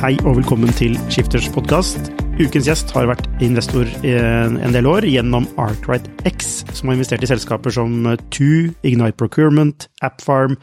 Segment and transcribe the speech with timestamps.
[0.00, 2.06] Hei og velkommen til Skifters podkast.
[2.40, 7.28] Ukens gjest har vært investor en del år gjennom Arkwright X, som har investert i
[7.28, 10.54] selskaper som Tu, Ignite Procurement, AppFarm,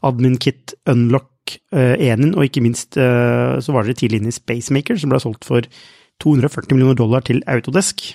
[0.00, 5.12] AdminKit, Unlock, Enin, og ikke minst eh, så var dere tidlig inne i Spacemaker, som
[5.12, 5.68] ble solgt for
[6.24, 8.14] 240 millioner dollar til Autodesk.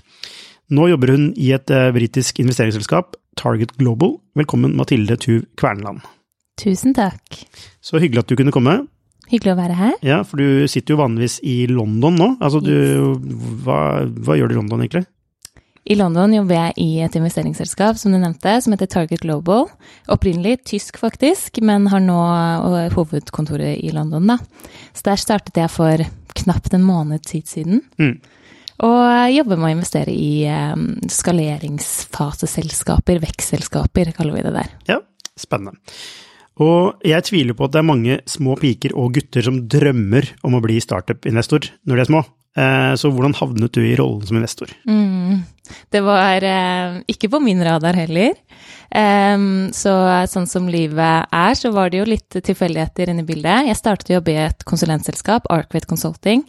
[0.73, 4.17] Nå jobber hun i et eh, britisk investeringsselskap, Target Global.
[4.33, 6.02] Velkommen, Mathilde Tuv Kvernland.
[6.57, 7.45] Tusen takk.
[7.85, 8.79] Så hyggelig at du kunne komme.
[9.31, 9.95] Hyggelig å være her.
[10.03, 12.29] Ja, for du sitter jo vanligvis i London nå.
[12.43, 12.75] Altså, du,
[13.63, 15.05] hva, hva gjør du i London, egentlig?
[15.91, 19.65] I London jobber jeg i et investeringsselskap som du nevnte, som heter Target Global.
[20.13, 22.19] Opprinnelig tysk, faktisk, men har nå
[22.93, 24.37] hovedkontoret i London, da.
[24.93, 26.03] Så der startet jeg for
[26.43, 27.81] knapt en måned tid siden.
[27.97, 28.19] Mm.
[28.81, 34.69] Og jobber med å investere i um, skaleringsfaseselskaper, vekstselskaper, kaller vi det der.
[34.89, 34.97] Ja,
[35.37, 35.77] spennende.
[36.59, 40.58] Og jeg tviler på at det er mange små piker og gutter som drømmer om
[40.58, 42.23] å bli startup-investor når de er små.
[42.59, 44.73] Eh, så hvordan havnet du i rollen som investor?
[44.83, 45.45] Mm.
[45.92, 48.36] Det var eh, ikke på min radar heller.
[48.92, 49.94] Um, så
[50.27, 53.67] sånn som livet er, så var det jo litt tilfeldigheter inne i bildet.
[53.70, 56.44] Jeg startet å jobbe i et konsulentselskap, Arkwet Consulting.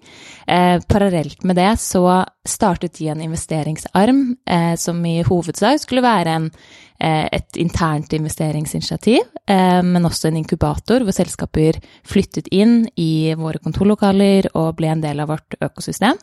[0.49, 2.03] Uh, parallelt med det så
[2.49, 9.29] startet de en investeringsarm uh, som i hovedsak skulle være en, uh, et internt investeringsinitiativ,
[9.53, 11.77] men også en inkubator hvor selskaper
[12.09, 16.17] flyttet inn i våre kontorlokaler og ble en del av vårt økosystem.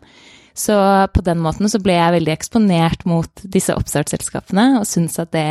[0.59, 0.75] Så
[1.15, 5.47] på den måten så ble jeg veldig eksponert mot disse oppstartsselskapene og syntes at det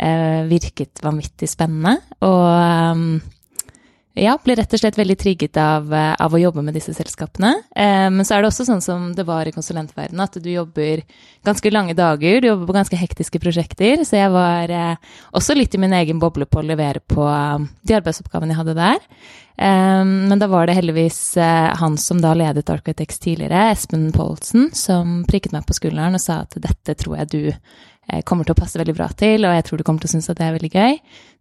[0.00, 1.98] eh, virket vanvittig spennende.
[2.24, 2.46] Og
[2.96, 3.20] um,
[4.18, 7.54] ja, ble rett og slett veldig trigget av, av, å jobbe med disse selskapene.
[7.72, 11.04] Eh, men så er det også sånn som det var i konsulentverdenen, at du jobber
[11.46, 14.04] ganske lange dager, du jobber på ganske hektiske prosjekter.
[14.04, 17.70] Så jeg var eh, også litt i min egen boble på å levere på um,
[17.82, 19.00] de arbeidsoppgavene jeg hadde der.
[19.56, 24.70] Eh, men da var det heldigvis eh, han som da ledet Architects tidligere, Espen Poulsen,
[24.76, 27.58] som prikket meg på skulderen og sa at dette tror jeg du eh,
[28.28, 30.28] kommer til å passe veldig bra til, og jeg tror du kommer til å synes
[30.28, 30.98] at det er veldig gøy.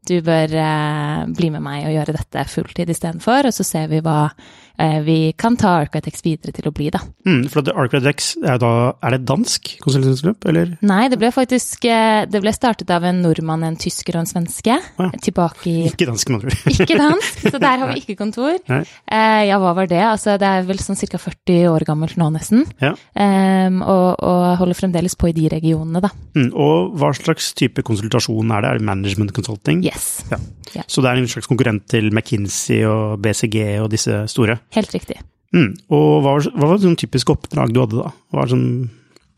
[0.07, 3.99] Du bør eh, bli med meg og gjøre dette fulltid istedenfor, og så ser vi
[4.01, 4.70] hva eh,
[5.05, 7.01] vi kan ta Architex videre til å bli, da.
[7.27, 8.71] Mm, for Architex er da
[9.01, 10.75] Er det dansk konsulentselskap, eller?
[10.85, 14.77] Nei, det ble faktisk Det ble startet av en nordmann, en tysker og en svenske.
[14.77, 15.09] Ja.
[15.21, 16.71] Tilbake i Ikke dansk, med andre ord.
[16.85, 18.57] ikke dansk, så der har vi ikke kontor.
[18.71, 20.01] Eh, ja, hva var det?
[20.05, 21.19] Altså, det er vel sånn ca.
[21.21, 22.65] 40 år gammelt nå, nesten.
[22.81, 22.93] Ja.
[23.13, 26.11] Eh, og, og, holder fremdeles på i de regionene, da.
[26.37, 28.71] Mm, og hva slags type konsultasjon er det?
[28.71, 29.83] Er det management consulting?
[29.85, 30.09] Yes.
[30.31, 30.39] Ja.
[30.77, 30.85] ja.
[30.87, 34.59] Så det er en slags konkurrent til McKinsey og BCG og disse store?
[34.75, 35.19] Helt riktig.
[35.51, 35.73] Mm.
[35.91, 38.11] Og hva var, hva var sånn typisk oppdrag du hadde da?
[38.31, 38.67] Hva var sånn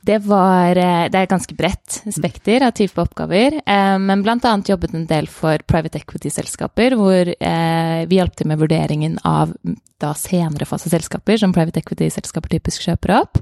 [0.03, 3.61] det var eh, Det er ganske bredt spekter av type oppgaver.
[3.63, 8.59] Eh, men annet jobbet en del for private equity-selskaper, hvor eh, vi hjalp til med
[8.59, 9.53] vurderingen av
[10.03, 13.39] da senere fase selskaper, som private equity-selskaper typisk kjøper opp.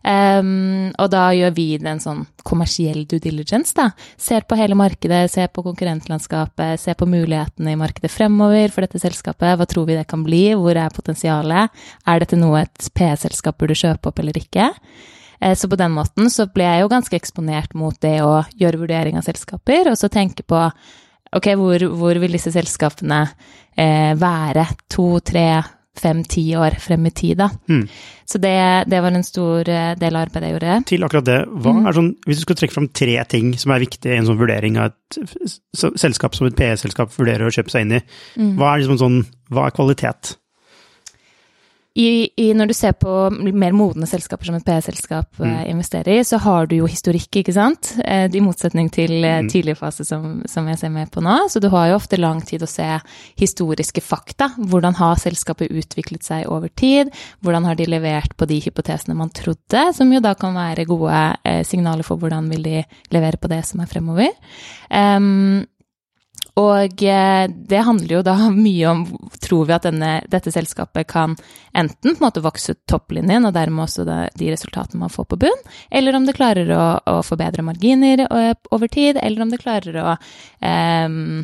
[0.00, 3.90] Um, og da gjør vi en sånn kommersiell due diligence, da.
[4.20, 9.02] Ser på hele markedet, ser på konkurrentlandskapet, ser på mulighetene i markedet fremover for dette
[9.02, 9.58] selskapet.
[9.60, 10.46] Hva tror vi det kan bli?
[10.56, 11.82] Hvor er potensialet?
[12.08, 14.70] Er dette noe et PE-selskap burde kjøpe opp eller ikke?
[15.40, 18.84] Uh, så på den måten så ble jeg jo ganske eksponert mot det å gjøre
[18.86, 20.64] vurdering av selskaper, og så tenke på
[21.36, 23.20] ok, hvor, hvor vil disse selskapene
[23.78, 25.62] eh, være to, tre,
[26.00, 27.50] fem-ti år frem i tid, da.
[27.70, 27.84] Mm.
[28.30, 28.54] Så det,
[28.86, 30.74] det, var en stor eh, del av arbeidet jeg gjorde.
[30.90, 31.88] Til akkurat det, mm.
[31.96, 34.78] sånn, hvis du skal trekke fram tre ting som er viktige i en sånn vurdering
[34.80, 35.20] av et
[35.74, 38.04] selskap som et PE-selskap vurderer å kjøpe seg inn i,
[38.38, 38.54] mm.
[38.60, 39.18] hva er liksom sånn,
[39.50, 40.36] hva er kvalitet?
[42.00, 45.54] I, i, når du ser på mer modne selskaper som et PE-selskap mm.
[45.70, 47.92] investerer i, så har du jo historikk, ikke sant?
[48.00, 49.50] I motsetning til mm.
[49.52, 51.36] tidlig fase som, som, jeg ser med på nå.
[51.52, 52.88] Så du har jo ofte lang tid å se
[53.40, 54.52] historiske fakta.
[54.58, 57.12] Hvordan har selskapet utviklet seg over tid?
[57.44, 61.20] Hvordan har de levert på de hypotesene man trodde, som jo da kan være gode
[61.44, 62.80] eh, signaler for hvordan vil de
[63.14, 64.32] levere på det som er fremover.
[64.88, 65.66] Um,
[66.60, 68.36] og eh, det handler jo da
[68.66, 69.06] mye om
[69.40, 71.34] Tror vi at denne, dette selskapet kan
[71.72, 75.64] enten på en måte vokse topplinjen, og dermed også de resultatene man får på bunn,
[75.90, 79.98] eller om det klarer å, å forbedre marginer eh, over tid, eller om det klarer
[80.02, 81.42] å um,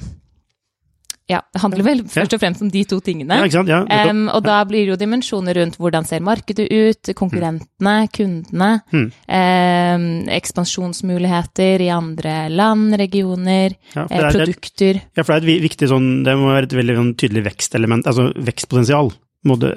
[1.26, 3.40] ja, det handler vel først og fremst om de to tingene.
[3.50, 3.62] Ja?
[3.66, 3.80] Ja,
[4.10, 9.06] um, og da blir det jo dimensjoner rundt hvordan ser markedet ut, konkurrentene, kundene, mm.
[9.26, 10.06] um,
[10.36, 15.02] ekspansjonsmuligheter i andre land, regioner, ja, er, produkter.
[15.02, 18.06] ja, for det er et viktig sånn, det må være et veldig sånn tydelig vekstelement,
[18.06, 19.10] altså vekstpotensial.
[19.46, 19.76] Må det...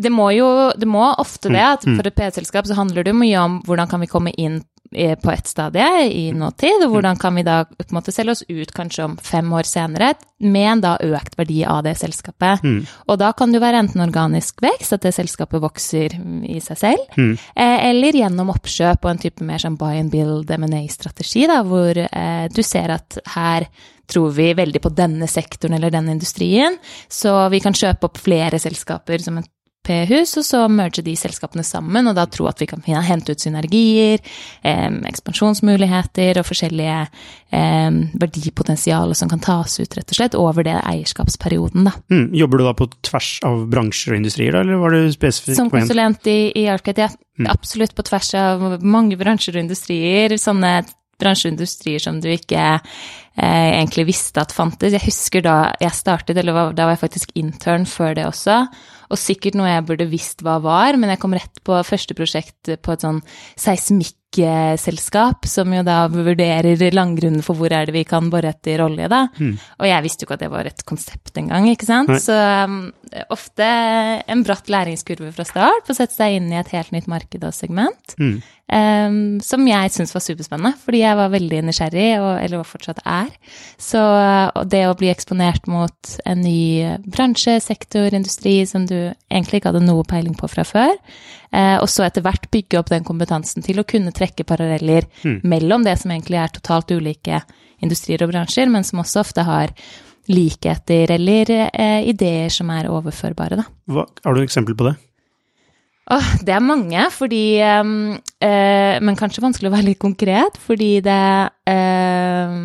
[0.00, 0.48] det må jo,
[0.80, 1.60] det må ofte det.
[1.60, 1.96] at mm.
[1.98, 5.46] For et P-selskap så handler det mye om hvordan kan vi komme inn på ett
[5.46, 9.04] stadie i nåtid, og hvordan kan vi da på en måte selge oss ut kanskje
[9.04, 12.64] om fem år senere med en da økt verdi av det selskapet.
[12.64, 12.80] Mm.
[13.06, 16.16] Og da kan det jo være enten organisk vekst, at det selskapet vokser
[16.48, 17.32] i seg selv, mm.
[17.54, 22.02] eh, eller gjennom oppkjøp og en type mer sånn buy and build M&A-strategi, da, hvor
[22.02, 23.68] eh, du ser at her
[24.10, 28.58] tror vi veldig på denne sektoren eller denne industrien, så vi kan kjøpe opp flere
[28.58, 29.46] selskaper som en
[29.86, 33.40] P-hus, og så merge de selskapene sammen, og da tro at vi kan hente ut
[33.40, 34.20] synergier,
[34.62, 37.88] eh, ekspansjonsmuligheter og forskjellige eh,
[38.20, 41.94] verdipotensialer som kan tas ut, rett og slett, over det eierskapsperioden, da.
[42.12, 42.28] Mm.
[42.42, 45.72] Jobber du da på tvers av bransjer og industrier, da, eller var du spesifikk Som
[45.72, 47.12] konsulent i, i Arcade, ja.
[47.40, 47.48] Mm.
[47.48, 50.34] Absolutt på tvers av mange bransjer og industrier.
[50.36, 50.82] Sånne
[51.20, 54.94] bransjeindustrier som du ikke eh, egentlig visste at fantes.
[54.96, 58.62] Jeg husker da jeg startet, eller da var jeg faktisk intern før det også,
[59.10, 62.70] og sikkert noe jeg burde visst hva var, men jeg kom rett på første prosjekt
[62.80, 63.22] på et sånn
[64.30, 69.08] seismikkselskap, som jo da vurderer langgrunnen for hvor er det vi kan bore etter olje,
[69.08, 69.26] da.
[69.38, 69.56] Mm.
[69.58, 72.10] Og jeg visste jo ikke at det var et konsept engang, ikke sant.
[72.10, 72.20] Nei.
[72.22, 72.92] Så um,
[73.30, 73.66] ofte
[74.30, 77.44] en bratt læringskurve fra start på å sette seg inn i et helt nytt marked
[77.44, 78.16] og segment.
[78.18, 78.40] Mm.
[78.70, 83.32] Um, som jeg syntes var superspennende, fordi jeg var veldig nysgjerrig, og, eller fortsatt er.
[83.82, 83.98] Så
[84.70, 89.82] det å bli eksponert mot en ny bransje, sektor, industri som du egentlig ikke hadde
[89.82, 90.94] noe peiling på fra før.
[91.50, 95.40] uh, og så etter hvert bygge opp den kompetansen til å kunne trekke paralleller mm.
[95.48, 97.42] mellom det som egentlig er totalt ulike
[97.80, 99.74] industrier og bransjer, men som også ofte har
[100.30, 103.66] likheter eller eh, ideer som er overførbare, da.
[103.90, 104.96] Hva, har du et eksempel på det?
[106.10, 110.96] Åh, det er mange, fordi um, eh, Men kanskje vanskelig å være litt konkret, fordi
[111.06, 111.26] det
[111.70, 112.56] eh,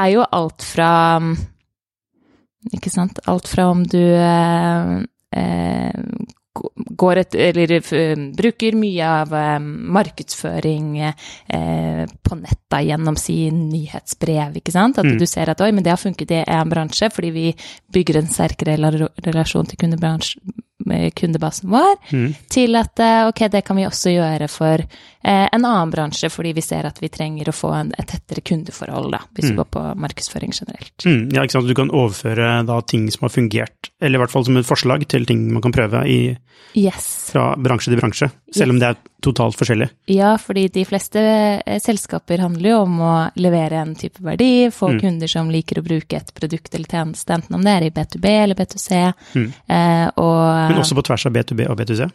[0.00, 0.92] er jo alt fra
[2.72, 3.20] Ikke sant?
[3.28, 4.94] Alt fra om du eh,
[5.36, 6.06] eh,
[6.96, 9.58] går et, eller eh, bruker mye av eh,
[9.96, 15.00] markedsføring eh, på netta gjennom sin nyhetsbrev, ikke sant.
[15.00, 15.18] At mm.
[15.18, 17.46] du ser at oi, men det har funket i en bransje fordi vi
[17.94, 19.80] bygger en sterkere relasjon til
[21.18, 22.30] kundebasen vår, mm.
[22.52, 24.86] til at ok, det kan vi også gjøre for
[25.24, 29.08] en annen bransje, fordi vi ser at vi trenger å få en, et tettere kundeforhold,
[29.14, 29.52] da, hvis mm.
[29.52, 30.94] vi går på markedsføring generelt.
[31.06, 31.70] Mm, ja, ikke sant.
[31.70, 35.06] Du kan overføre da ting som har fungert, eller i hvert fall som et forslag
[35.08, 36.18] til ting man kan prøve i,
[36.76, 37.08] yes.
[37.32, 38.74] fra bransje til bransje, selv yes.
[38.74, 39.88] om det er totalt forskjellig.
[40.12, 41.22] Ja, fordi de fleste
[41.64, 45.00] eh, selskaper handler jo om å levere en type verdi, få mm.
[45.00, 48.34] kunder som liker å bruke et produkt eller tjeneste, enten om det er i B2B
[48.42, 49.00] eller B2C.
[49.34, 49.48] Mm.
[49.48, 52.10] Eh, og, Men også på tvers av B2B og B2C?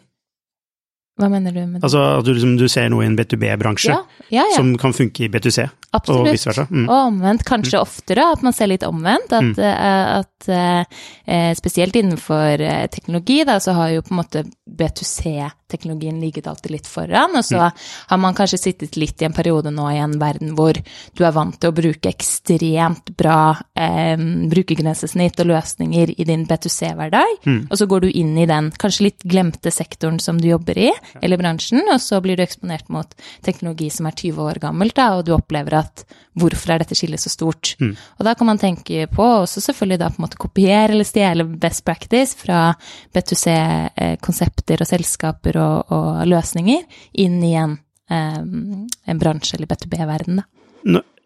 [1.18, 1.84] Hva mener du med det?
[1.84, 4.00] Altså at du, liksom, du ser noe i en B2B-bransje ja,
[4.30, 4.56] ja, ja.
[4.56, 6.20] som kan funke i B2C, Absolutt.
[6.22, 6.66] og vice versa.
[6.70, 6.86] Mm.
[6.86, 7.82] Og omvendt, kanskje mm.
[7.82, 9.34] oftere, at man ser litt omvendt.
[9.36, 9.60] At, mm.
[9.60, 12.64] Eh, at uh, spesielt innenfor
[12.94, 14.44] teknologi, da, så har jo på en måte
[14.80, 17.84] B2C-teknologien ligget alltid litt foran, og så mm.
[18.12, 21.34] har man kanskje sittet litt i en periode nå i en verden hvor du er
[21.36, 27.60] vant til å bruke ekstremt bra um, brukergrensesnitt og løsninger i din B2C-hverdag, mm.
[27.68, 30.90] og så går du inn i den kanskje litt glemte sektoren som du jobber i,
[31.22, 33.14] eller bransjen, og så blir du eksponert mot
[33.46, 36.04] teknologi som er 20 år gammelt, da, og du opplever at
[36.40, 37.74] hvorfor er dette skillet så stort?
[37.82, 37.92] Mm.
[38.18, 41.46] Og da kan man tenke på også selvfølgelig da på en måte kopiere eller stjele
[41.60, 42.70] best practice fra
[43.14, 46.84] B2C-konsepter og selskaper og, og, løsninger
[47.24, 47.78] inn i en,
[48.10, 50.48] um, en bransje eller B2B-verden, da.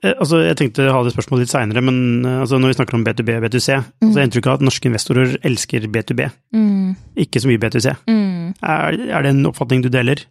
[0.05, 2.79] Eh, altså, jeg tenkte å ha det spørsmålet litt seinere, men eh, altså, når vi
[2.79, 4.11] snakker om B2B og B2C, mm.
[4.11, 6.95] så er jeg inntrykk av at norske investorer elsker B2B, mm.
[7.25, 7.97] ikke så mye B2C.
[8.11, 8.55] Mm.
[8.61, 10.27] Er, er, det en oppfatning du deler?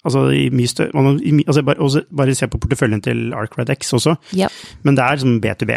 [0.00, 0.96] Altså, i mye større,
[1.44, 4.54] altså bare, bare, se på porteføljen til ArcRedX også, yep.
[4.86, 5.76] men det er som B2B.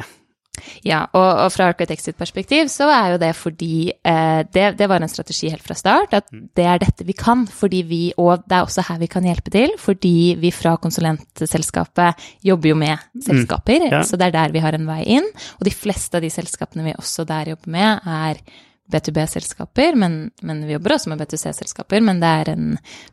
[0.85, 4.89] Ja, og, og fra Architects sitt perspektiv så er jo det fordi eh, det, det,
[4.89, 7.45] var en strategi helt fra start, at det er dette vi kan.
[7.47, 12.27] fordi vi, Og det er også her vi kan hjelpe til, fordi vi fra konsulentselskapet
[12.43, 13.87] jobber jo med selskaper.
[13.87, 14.03] Mm, ja.
[14.07, 15.31] Så det er der vi har en vei inn.
[15.59, 18.43] Og de fleste av de selskapene vi også der jobber med, er
[18.91, 22.01] B2B-selskaper, men, men, vi jobber også med B2C-selskaper.
[22.03, 22.65] Men det er en,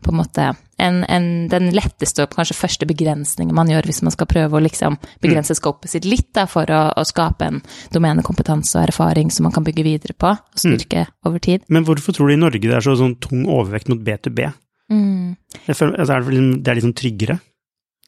[0.03, 0.47] på en måte
[0.81, 4.65] en, en, den letteste og kanskje første begrensningen man gjør hvis man skal prøve å
[4.65, 7.61] liksom begrense scopet sitt litt da, for å, å, skape en
[7.95, 10.65] domenekompetanse og erfaring som man kan bygge videre på og mm.
[10.65, 11.15] styrke mm.
[11.31, 11.69] over tid.
[11.69, 14.51] Men hvorfor tror du i Norge det er så sånn tung overvekt mot B2B?
[14.91, 15.37] Mm.
[15.71, 17.39] Føler, altså, det er litt sånn tryggere?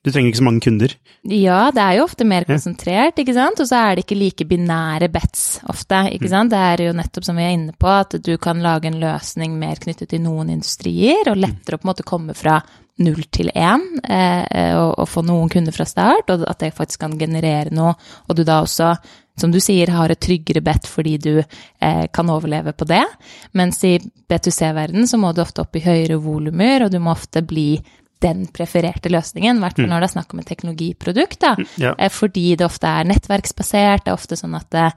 [0.02, 0.92] Du trenger ikke så mange kunder.
[1.30, 3.60] Ja, det er jo ofte mer konsentrert, ikke sant.
[3.62, 6.32] Og så er det ikke like binære bets ofte, ikke mm.
[6.32, 6.50] sant.
[6.50, 9.54] Det er jo nettopp som vi er inne på, at du kan lage en løsning
[9.60, 12.58] mer knyttet til noen industrier, og lettere å på en måte komme fra
[13.02, 17.00] null til én eh, og, og, få noen kunder fra start, og at det faktisk
[17.06, 17.94] kan generere noe,
[18.28, 18.92] og du da også
[19.38, 23.04] som du sier, har et tryggere bet fordi du eh, kan overleve på det.
[23.56, 27.40] Mens i B2C-verden så må du ofte opp i høyere volumer, og du må ofte
[27.40, 27.80] bli
[28.22, 29.92] den prefererte løsningen, i hvert fall mm.
[29.92, 31.40] når det er snakk om et teknologiprodukt.
[31.58, 31.92] Mm, ja.
[31.98, 34.02] Eh, fordi det ofte er nettverksbasert.
[34.04, 34.92] Det er ofte sånn at eh,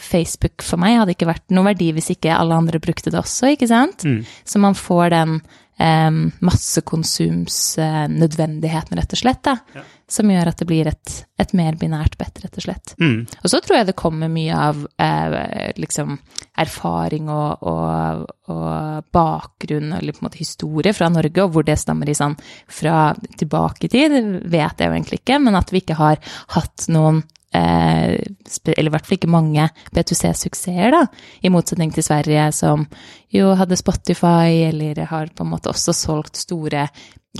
[0.00, 3.44] Facebook for meg hadde ikke vært noe verdi hvis ikke alle andre brukte det også,
[3.54, 3.98] ikke sant.
[4.08, 4.20] Mm.
[4.44, 5.30] Så man får den
[5.78, 6.12] eh,
[6.50, 9.42] massekonsumsnødvendigheten, rett og slett.
[9.46, 9.54] Da.
[9.76, 12.94] Ja som gjør at det blir et, et mer binært bedt, rett og slett.
[13.00, 13.24] Mm.
[13.40, 16.16] Og så tror jeg det kommer mye av eh, liksom
[16.60, 21.78] erfaring og, og, og, bakgrunn, eller på en måte historie fra Norge, og hvor det
[21.80, 22.36] stammer i sånn
[22.68, 26.20] fra tilbake i tid, vet jeg jo egentlig ikke, men at vi ikke har
[26.56, 31.04] hatt noen eh, eller i hvert fall ikke mange B2C-suksesser, da,
[31.40, 32.84] i motsetning til Sverige, som
[33.32, 36.88] jo hadde Spotify, eller har på en måte også solgt store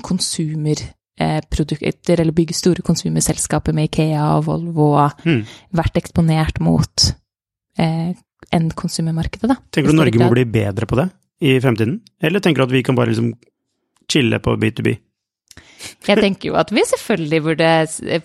[0.03, 0.81] konsumer
[1.51, 4.89] produkter, eller bygge store konsumerselskaper med Ikea og Volvo,
[5.25, 5.43] mm.
[5.79, 7.09] vært eksponert mot
[7.79, 8.15] eh,
[8.55, 9.59] endkonsumermarkedet, da.
[9.71, 11.09] Tenker du Norge må bli bedre på det
[11.45, 13.33] i fremtiden, eller tenker du at vi kan bare liksom
[14.11, 14.97] chille på B2B?
[16.09, 17.71] Jeg tenker jo at vi selvfølgelig burde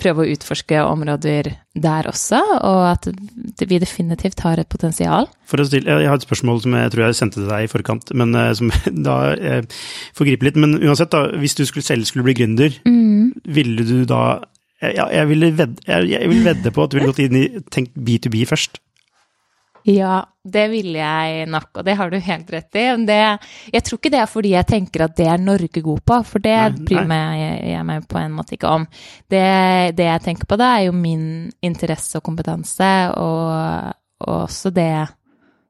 [0.02, 3.08] prøve å utforske områder der også, og at
[3.70, 5.30] vi definitivt har et potensial.
[5.48, 7.72] For å stille, Jeg har et spørsmål som jeg tror jeg sendte til deg i
[7.72, 8.72] forkant, men eh, som
[9.10, 9.64] da eh,
[10.18, 10.60] forgriper litt.
[10.60, 13.48] Men uansett, da, hvis du skulle, selv skulle bli gründer, mm.
[13.48, 14.42] ville du da
[14.80, 17.98] ja, jeg, ville vedde, jeg, jeg vedde på at du ville gått inn i tenkt
[18.00, 18.80] B2B først.
[19.90, 22.86] Ja, det ville jeg nok, og det har du helt rett i.
[23.08, 23.20] Det,
[23.74, 26.44] jeg tror ikke det er fordi jeg tenker at det er Norge god på, for
[26.44, 28.86] det bryr jeg meg på en måte ikke om.
[29.30, 29.46] Det,
[29.98, 31.24] det, jeg tenker på da, er jo min
[31.66, 34.92] interesse og kompetanse, og, og også det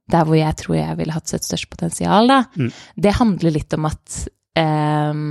[0.10, 2.42] der hvor jeg tror jeg ville hatt sitt største potensial, da.
[2.58, 2.72] Mm.
[2.98, 4.22] Det handler litt om at
[4.58, 5.28] um,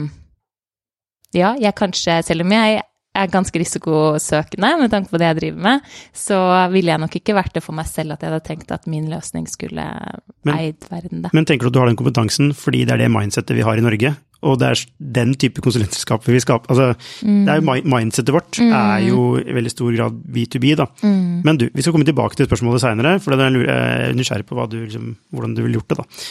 [1.34, 2.78] ja, jeg kanskje, selv om jeg
[3.16, 6.38] er ganske risikosøkende med tanke på det jeg driver med, så
[6.72, 9.08] ville jeg nok ikke vært det for meg selv at jeg hadde tenkt at min
[9.10, 9.84] løsning skulle
[10.46, 11.24] men, eid verden.
[11.24, 11.32] Da.
[11.36, 13.80] Men tenker du at du har den kompetansen fordi det er det mindsettet vi har
[13.80, 14.14] i Norge?
[14.46, 14.80] Og det er
[15.16, 16.70] den type konsulentselskaper vi skaper.
[16.70, 16.92] Altså,
[17.26, 17.40] mm.
[17.46, 18.68] det er jo mindsettet vårt mm.
[18.70, 20.86] er jo i veldig stor grad B2B, da.
[21.02, 21.40] Mm.
[21.46, 24.78] Men du, vi skal komme tilbake til spørsmålet seinere, for jeg er nysgjerrig på du,
[24.84, 26.22] liksom, hvordan du ville gjort det, da.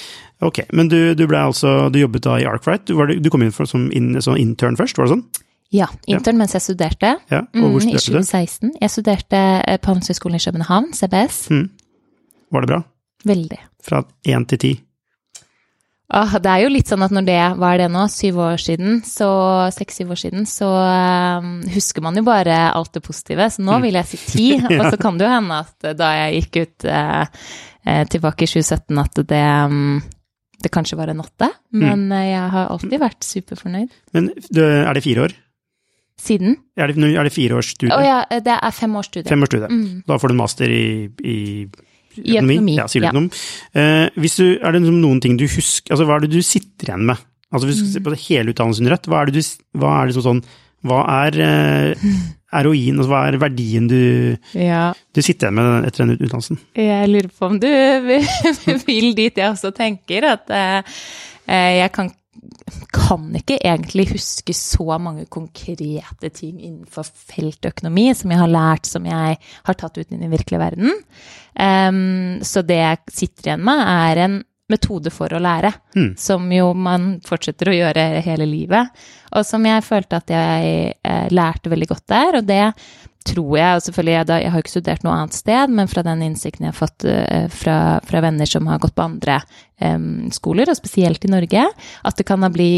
[0.48, 2.88] Ok, men du, du ble altså, du jobbet da i Arkwright.
[2.88, 5.28] Du, du kom inn for, som in, sånn intern først, var det sånn?
[5.74, 6.40] Ja, intern ja.
[6.44, 7.14] mens jeg studerte.
[7.28, 8.20] Ja, og hvor mm, studerte du?
[8.20, 8.74] I 2016.
[8.82, 11.40] Jeg studerte eh, på Handelshøyskolen i København, CBS.
[11.52, 11.66] Mm.
[12.56, 12.82] Var det bra?
[13.28, 13.60] Veldig.
[13.84, 14.74] Fra én til ti?
[16.08, 18.62] Ah, det er jo litt sånn at når det, hva er det nå, syv år
[18.64, 19.28] siden, så
[19.76, 23.50] seks-syv år siden, så um, husker man jo bare alt det positive.
[23.52, 23.84] Så nå mm.
[23.84, 24.70] vil jeg si ti, ja.
[24.78, 27.50] og så kan det jo hende at da jeg gikk ut uh,
[28.14, 29.98] tilbake i 2017, at det um,
[30.64, 31.82] det kanskje var en åtte, mm.
[31.84, 32.22] men mm.
[32.26, 33.92] jeg har alltid vært superfornøyd.
[34.16, 35.36] Men er det fire år?
[36.18, 36.58] Siden?
[36.78, 37.94] Er det, er det fire års studie?
[37.94, 39.30] Å ja, det er fem års studie.
[39.30, 39.70] Fem års studie.
[39.70, 40.02] Mm.
[40.08, 40.88] Da får du en master i,
[41.22, 41.38] i
[42.18, 42.78] I økonomi.
[42.80, 43.28] Ja, siviløkonom.
[43.76, 43.84] Ja.
[43.84, 46.90] Eh, hvis du, er det noen ting du husker Altså, hva er det du sitter
[46.90, 47.22] igjen med?
[47.54, 50.10] Altså, hvis du ser på hele utdannelsen under ett, hva er det, du, hva er
[50.10, 50.42] liksom sånn
[50.90, 52.10] Hva er eh,
[52.66, 54.02] ROI-en, altså hva er verdien du,
[54.58, 54.90] ja.
[55.14, 56.62] du sitter igjen med etter den utdannelsen?
[56.80, 57.70] Jeg lurer på om du
[58.90, 61.02] vil dit jeg også tenker, at eh,
[61.46, 62.10] eh jeg kan
[62.94, 69.08] kan ikke egentlig huske så mange konkrete ting innenfor feltøkonomi som jeg har lært, som
[69.08, 70.94] jeg har tatt ut i den virkelige verden.
[71.58, 76.10] Um, så det jeg sitter igjen med, er en metode for å lære, mm.
[76.20, 78.92] som jo man fortsetter å gjøre hele livet,
[79.32, 82.40] og som jeg følte at jeg eh, lærte veldig godt der.
[82.42, 82.64] Og det
[83.28, 86.04] tror jeg, og selvfølgelig jeg, da, jeg har ikke studert noe annet sted, men fra
[86.08, 89.42] den innsikten jeg har fått uh, fra, fra, venner som har gått på andre
[89.84, 91.66] um, skoler, og spesielt i Norge,
[92.08, 92.72] at det kan ha bli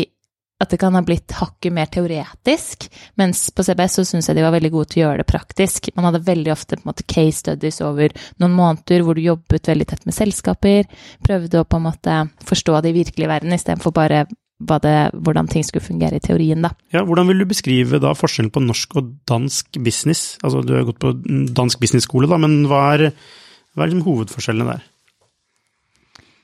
[0.60, 4.44] at det kan ha blitt hakket mer teoretisk, mens på CBS så syns jeg de
[4.44, 5.88] var veldig gode til å gjøre det praktisk.
[5.96, 8.12] Man hadde veldig ofte på en måte case studies over
[8.44, 10.90] noen måneder hvor du jobbet veldig tett med selskaper,
[11.24, 14.26] prøvde å på en måte forstå det i virkelig verden istedenfor bare
[14.60, 16.74] det, hvordan ting skulle fungere i teorien, da.
[16.94, 20.38] Ja, hvordan vil du beskrive da forskjellen på norsk og dansk business?
[20.44, 21.14] Altså du har gått på
[21.56, 23.06] dansk business-skole, da, men hva er,
[23.74, 24.88] hva er liksom hovedforskjellene der?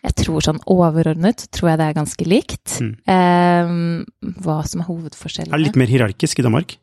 [0.06, 2.78] Jeg tror sånn overordnet tror jeg det er ganske likt.
[2.84, 2.92] Mm.
[3.10, 5.52] Eh, hva som er hovedforskjellene.
[5.52, 6.78] Er det litt mer hierarkisk i Danmark?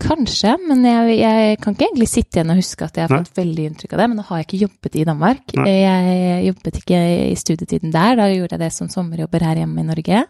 [0.00, 3.36] Kanskje, men jeg, jeg, kan ikke egentlig sitte igjen og huske at jeg har fått
[3.36, 4.08] veldig inntrykk av det.
[4.08, 5.54] Men nå har jeg ikke jobbet i Danmark.
[5.60, 5.74] Nei.
[5.76, 9.88] Jeg jobbet ikke i studietiden der, da gjorde jeg det som sommerjobber her hjemme i
[9.90, 10.24] Norge.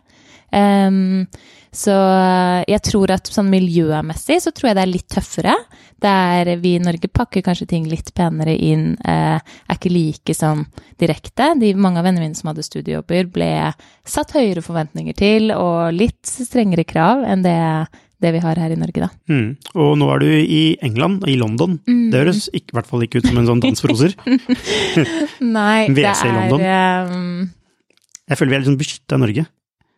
[0.51, 1.29] Um,
[1.71, 1.95] så
[2.67, 5.55] jeg tror at sånn miljømessig så tror jeg det er litt tøffere.
[6.03, 10.65] Der vi i Norge pakker kanskje ting litt penere inn, uh, er ikke like sånn
[10.99, 11.53] direkte.
[11.61, 13.51] De, mange av vennene mine som hadde studiejobber, ble
[14.03, 17.61] satt høyere forventninger til og litt strengere krav enn det
[18.21, 19.09] det vi har her i Norge, da.
[19.33, 19.55] Mm.
[19.81, 21.79] Og nå er du i England, i London.
[21.89, 22.11] Mm.
[22.13, 24.17] Det høres i hvert fall ikke ut som en sånn dansproser.
[25.59, 27.49] Nei, det er um...
[28.31, 29.47] Jeg føler vi er litt sånn beskytta i Norge.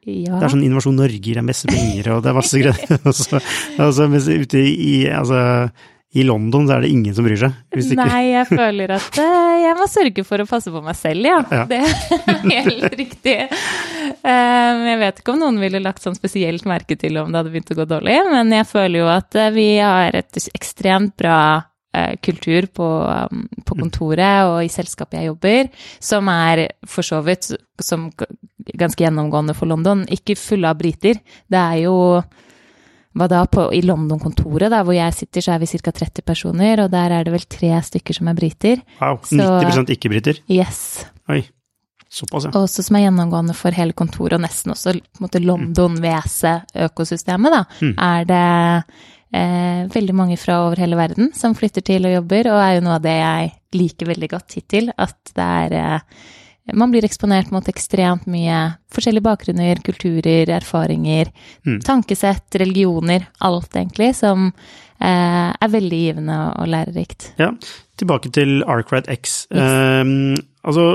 [0.03, 0.35] Ja.
[0.35, 2.95] Det er sånn Innovasjon Norge gir deg masse penger, og det er masse greier.
[3.09, 3.43] altså,
[3.79, 4.09] altså,
[4.43, 5.43] ute i altså,
[6.13, 7.55] i London så er det ingen som bryr seg.
[7.97, 11.39] Nei, jeg føler at uh, jeg må sørge for å passe på meg selv, ja.
[11.49, 11.63] ja.
[11.71, 13.37] Det er helt riktig.
[14.21, 17.55] Um, jeg vet ikke om noen ville lagt sånn spesielt merke til om det hadde
[17.55, 21.43] begynt å gå dårlig, men jeg føler jo at uh, vi har et ekstremt bra
[22.25, 25.67] kultur på, um, på, kontoret og i selskapet jeg jobber,
[26.01, 27.51] som er for så vidt
[27.85, 28.07] som
[28.81, 31.21] ganske gjennomgående for London, ikke fulle av briter.
[31.53, 31.99] Det er jo
[33.19, 35.91] hva da, på, i London-kontoret, der hvor jeg sitter, så er vi ca.
[35.93, 38.77] 30 personer, og der er det vel tre stykker som er briter.
[39.01, 40.35] Wow, 90% ikke-briter?
[40.53, 40.79] Yes.
[41.33, 41.43] Oi,
[42.09, 42.53] såpass, ja.
[42.57, 44.91] Også som er gjennomgående for hele kontoret, og nesten også
[45.21, 47.95] London-WC-økosystemet, da, mm.
[48.09, 48.51] er det
[49.37, 52.85] eh, veldig mange fra over hele verden som flytter til og jobber, og er jo
[52.87, 53.45] noe av det jeg
[53.77, 56.01] liker veldig godt hittil, at det er eh,
[56.71, 58.59] man blir eksponert mot ekstremt mye
[58.95, 61.33] forskjellige bakgrunner, kulturer, erfaringer,
[61.67, 61.81] mm.
[61.87, 64.51] tankesett, religioner, alt egentlig, som
[65.03, 67.33] eh, er veldig givende og lærerikt.
[67.43, 67.51] Ja,
[67.99, 69.43] tilbake til Arkwright X.
[69.51, 70.07] Yes.
[70.07, 70.87] Um, altså,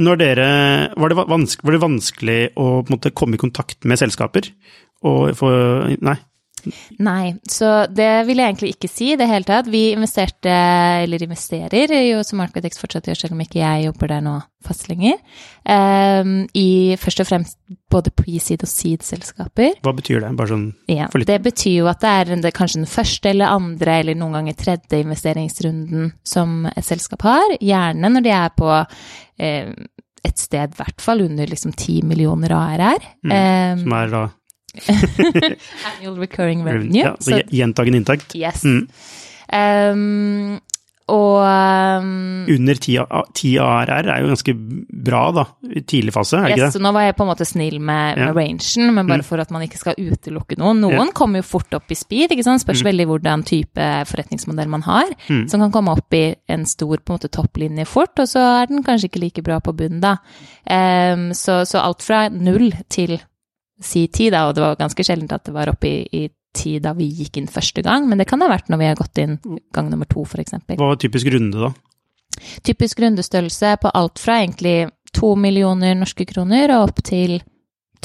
[0.00, 0.48] når dere
[0.96, 4.52] var det, vanskelig, var det vanskelig å måte, komme i kontakt med selskaper?
[5.06, 5.50] Og få
[6.04, 6.16] Nei,
[7.02, 9.70] Nei, så det vil jeg egentlig ikke si i det hele tatt.
[9.70, 10.52] Vi investerte,
[11.04, 14.90] eller investerer, jo som Architects fortsatt gjør, selv om ikke jeg jobber der nå fast
[14.90, 15.16] lenger,
[15.64, 17.56] um, i først og fremst
[17.90, 19.78] både pre-seed og seed-selskaper.
[19.84, 20.32] Hva betyr det?
[20.36, 24.00] Bare sånn ja, Det betyr jo at det er det, kanskje den første eller andre,
[24.02, 27.56] eller noen ganger tredje investeringsrunden som et selskap har.
[27.60, 29.72] Gjerne når de er på eh,
[30.26, 33.08] et sted i hvert fall under liksom 10 millioner ARR.
[33.24, 34.26] Mm, um, som er da
[35.90, 37.02] Annual recurring revenue.
[37.02, 38.34] Ja, så, så gjentagende inntekt.
[38.38, 38.64] Yes.
[38.64, 38.88] Mm.
[39.50, 40.60] Um,
[41.10, 46.54] og um, Under 10 ARR er jo ganske bra, da, i tidlig fase, er yes,
[46.54, 46.70] ikke det?
[46.76, 48.28] Så nå var jeg på en måte snill med, ja.
[48.28, 49.26] med rangen, men bare mm.
[49.26, 50.82] for at man ikke skal utelukke noen.
[50.84, 51.16] Noen ja.
[51.16, 52.62] kommer jo fort opp i speed, ikke sant?
[52.62, 52.88] spørs mm.
[52.90, 55.46] veldig hvordan type forretningsmodell man har, mm.
[55.50, 58.70] som kan komme opp i en stor på en måte topplinje fort, og så er
[58.70, 60.18] den kanskje ikke like bra på bunnen, da.
[60.70, 63.18] Um, så, så alt fra null til
[63.80, 66.78] si ti, da, og det var ganske sjeldent at det var oppe i, i ti
[66.82, 69.20] da vi gikk inn første gang, men det kan ha vært når vi har gått
[69.22, 69.38] inn
[69.74, 70.56] gang nummer to, f.eks.
[70.66, 71.72] Hva var typisk runde, da?
[72.66, 77.40] Typisk rundestørrelse på alt fra egentlig to millioner norske kroner og opp til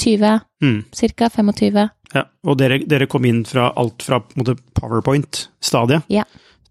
[0.02, 0.80] 20, mm.
[1.16, 1.30] ca.
[1.32, 1.84] 25.
[2.14, 6.10] Ja, og dere, dere, kom inn fra alt fra PowerPoint-stadiet?
[6.12, 6.26] Ja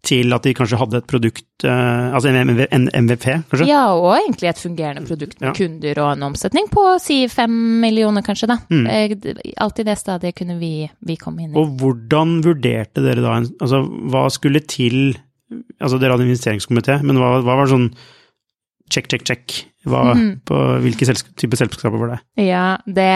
[0.06, 3.68] til at de kanskje hadde et produkt, uh, altså en, en, MVP, kanskje?
[3.70, 5.54] Ja, og egentlig et fungerende produkt med ja.
[5.58, 8.60] kunder og en omsetning på si fem millioner, kanskje, da.
[8.70, 8.88] Mm.
[8.92, 10.74] Eh, alt i det stadiet kunne vi,
[11.06, 11.60] vi komme inn i.
[11.60, 15.16] Og hvordan vurderte dere da, altså hva skulle til
[15.56, 17.92] Altså dere hadde en investeringskomité, men hva, hva var sånn
[18.90, 19.60] check, check, check?
[19.86, 20.32] Hva, mm.
[20.50, 22.18] på Hvilke selskap, type selskaper var det?
[22.48, 23.12] Ja, det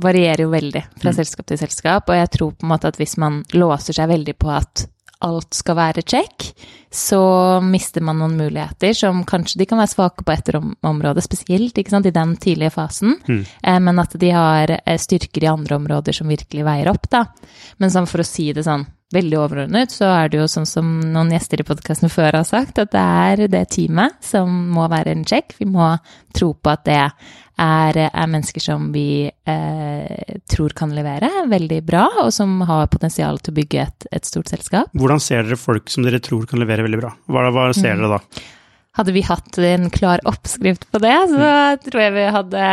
[0.00, 1.16] varierer jo veldig fra mm.
[1.18, 4.36] selskap til selskap, og jeg tror på en måte at hvis man låser seg veldig
[4.40, 4.86] på at
[5.24, 6.50] alt skal være check,
[6.94, 7.20] så
[7.64, 12.06] mister man noen muligheter som kanskje de kan være svake på etter området, spesielt sant,
[12.06, 13.40] i den tidlige fasen, mm.
[13.62, 17.24] eh, men at de har eh, styrker i andre områder som virkelig veier opp, da.
[17.82, 20.88] Men sånn for å si det sånn veldig overordnet, så er det jo sånn som
[21.12, 25.14] noen gjester i podkasten før har sagt, at det er det teamet som må være
[25.14, 25.54] en check.
[25.60, 25.92] Vi må
[26.34, 32.08] tro på at det er, er mennesker som vi eh, tror kan levere veldig bra,
[32.24, 34.90] og som har potensial til å bygge et, et, stort selskap.
[34.96, 37.14] Hvordan ser dere folk som dere tror kan levere veldig bra?
[37.30, 38.02] Hva, hva ser mm.
[38.02, 38.44] dere da?
[38.94, 41.80] Hadde vi hatt en klar oppskrift på det, så mm.
[41.82, 42.66] tror jeg vi hadde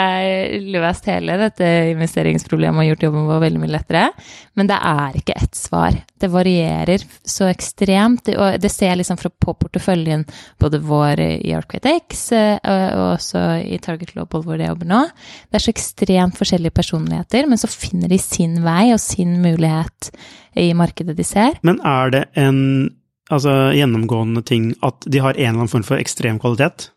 [0.76, 4.04] løst hele dette investeringsproblemet og gjort jobben vår veldig mye lettere.
[4.60, 5.98] Men det er ikke ett svar.
[6.22, 8.30] Det varierer så ekstremt.
[8.36, 10.28] Og det ser jeg liksom på porteføljen
[10.62, 15.02] både vår i Arcade eh, og også i Target Global hvor de jobber nå.
[15.50, 20.14] Det er så ekstremt forskjellige personligheter, men så finner de sin vei og sin mulighet
[20.60, 21.58] i markedet de ser.
[21.66, 22.92] Men er det en
[23.32, 26.92] altså, gjennomgående ting at de har en eller annen form for ekstrem kvalitet?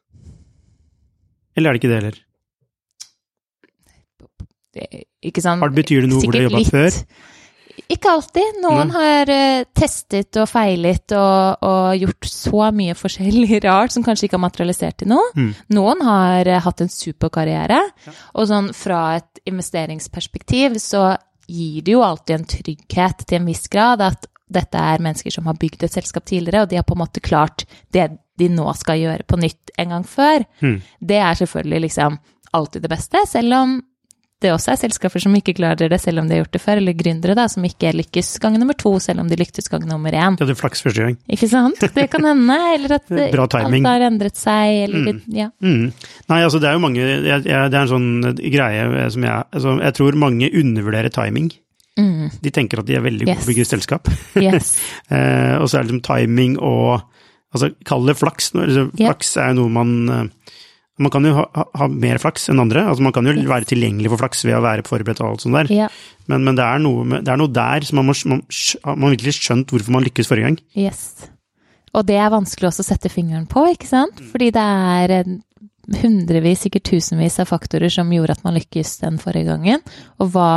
[1.55, 2.21] Eller er det ikke det heller?
[5.25, 5.63] Ikke sant?
[5.75, 6.99] Betyr det noe hvor de har jobba før?
[7.91, 8.61] Ikke alltid.
[8.63, 8.95] Noen mm.
[8.95, 14.39] har uh, testet og feilet og, og, gjort så mye forskjellig rart som kanskje ikke
[14.39, 15.27] har materialisert til noe.
[15.37, 15.51] Mm.
[15.77, 17.81] Noen har uh, hatt en superkarriere.
[18.07, 18.17] Ja.
[18.35, 21.13] Og sånn fra et investeringsperspektiv så
[21.51, 25.49] gir det jo alltid en trygghet til en viss grad at dette er mennesker som
[25.51, 28.67] har bygd et selskap tidligere, og de har på en måte klart det de nå
[28.75, 30.47] skal gjøre på nytt en gang før.
[30.65, 30.79] Mm.
[30.99, 32.19] Det er selvfølgelig liksom
[32.55, 33.77] alltid det beste, selv om
[34.45, 36.81] det også er selskaper som ikke klarer det selv om de har gjort det før,
[36.81, 40.13] eller gründere da, som ikke lykkes gang nummer to, selv om de lyktes gang nummer
[40.13, 40.37] én.
[40.37, 41.17] De hadde flaks første gang.
[41.33, 41.81] Ikke sant?
[41.81, 42.59] Det kan hende.
[42.75, 43.15] Eller at
[43.45, 45.23] alt har endret seg, eller mm.
[45.33, 45.49] ja.
[45.65, 45.87] Mm.
[46.33, 49.49] Nei, altså det er jo mange jeg, jeg, Det er en sånn greie som jeg
[49.57, 51.53] altså, Jeg tror mange undervurderer timing.
[52.01, 52.31] Mm.
[52.43, 53.43] De tenker at de er veldig gode yes.
[53.43, 54.11] på å bygge selskap.
[54.41, 54.75] Yes.
[55.15, 57.11] eh, og så er det liksom timing og
[57.55, 58.49] Altså, kall det flaks.
[58.59, 59.13] Altså, yeah.
[59.13, 60.57] Flaks er jo noe man eh,
[61.05, 61.45] Man kan jo ha,
[61.79, 62.85] ha, mer flaks enn andre.
[62.91, 63.47] altså Man kan jo yes.
[63.51, 65.71] være tilgjengelig for flaks ved å være forberedt og alt sånt der.
[65.71, 66.01] Yeah.
[66.31, 68.43] Men, men det, er noe, det, er noe, der som man må man,
[68.91, 70.61] man virkelig skjønt hvorfor man lykkes forrige gang.
[70.75, 71.31] Yes.
[71.95, 74.19] Og det er vanskelig også å sette fingeren på, ikke sant?
[74.19, 74.31] Mm.
[74.33, 75.17] Fordi det er
[76.03, 79.85] hundrevis, sikkert tusenvis av faktorer som gjorde at man lykkes den forrige gangen.
[80.19, 80.51] Og hva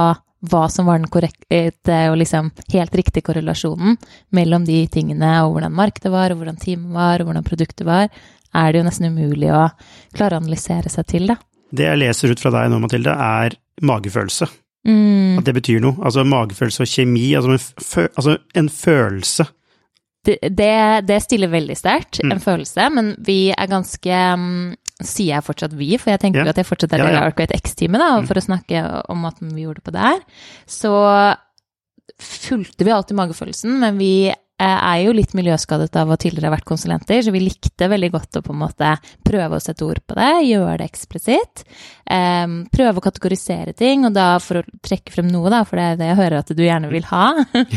[0.46, 3.98] hva som var den korrekte og liksom helt riktige korrelasjonen
[4.36, 8.12] mellom de tingene og hvordan markedet var, og hvordan teamet var, og hvordan produktet var,
[8.54, 9.66] er det jo nesten umulig å
[10.16, 11.38] klare å analysere seg til, da.
[11.68, 14.48] Det jeg leser ut fra deg nå, Mathilde, er magefølelse.
[14.88, 15.40] Mm.
[15.42, 15.98] At det betyr noe.
[16.00, 19.48] Altså magefølelse og kjemi, altså en, altså en følelse.
[20.28, 20.74] Det, det,
[21.08, 22.32] det, stiller veldig sterkt, mm.
[22.36, 24.74] en følelse, men vi er ganske um,
[25.04, 26.54] sier jeg fortsatt vi, for jeg tenker ja.
[26.54, 27.28] at jeg fortsatt er del av.
[27.30, 28.30] Arcade X-teamet, da, mm.
[28.30, 28.84] for å snakke
[29.14, 30.24] om måten vi gjorde det på der.
[30.70, 30.94] Så
[32.18, 34.12] fulgte vi alltid magefølelsen, men vi
[34.66, 38.40] er jo litt miljøskadet av å tidligere ha vært konsulenter, så vi likte veldig godt
[38.40, 41.64] å på en måte prøve å sette ord på det, gjøre det eksplisitt.
[42.08, 45.86] Um, prøve å kategorisere ting, og da for å trekke frem noe, da, for det
[45.86, 47.26] er det jeg hører at du gjerne vil ha,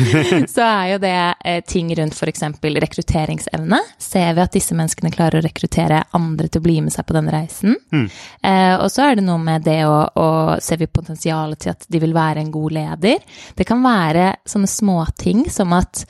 [0.54, 2.46] så er jo det eh, ting rundt f.eks.
[2.86, 3.82] rekrutteringsevne.
[3.98, 7.18] Ser vi at disse menneskene klarer å rekruttere andre til å bli med seg på
[7.18, 7.76] denne reisen?
[7.90, 8.06] Mm.
[8.46, 10.28] Uh, og så er det noe med det å, å
[10.60, 13.22] Ser vi potensialet til at de vil være en god leder?
[13.56, 16.04] Det kan være sånne småting som at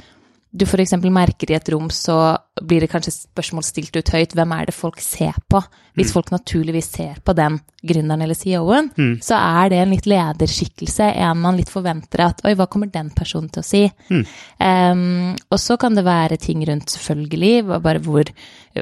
[0.50, 0.96] du f.eks.
[1.06, 4.34] merker i et rom, så blir det kanskje spørsmål stilt ut høyt.
[4.34, 5.62] Hvem er det folk ser på?
[5.94, 6.14] Hvis mm.
[6.16, 9.12] folk naturligvis ser på den gründeren eller CEO-en, mm.
[9.24, 13.10] så er det en litt lederskikkelse, en man litt forventer at Oi, hva kommer den
[13.16, 13.82] personen til å si?
[14.10, 14.24] Mm.
[14.60, 15.04] Um,
[15.48, 18.32] og så kan det være ting rundt, selvfølgelig, bare hvor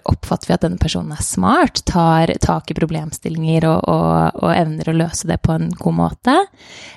[0.05, 4.91] oppfatter vi at denne personen er smart, tar tak i problemstillinger og, og, og evner
[4.91, 6.35] å løse det på en god måte.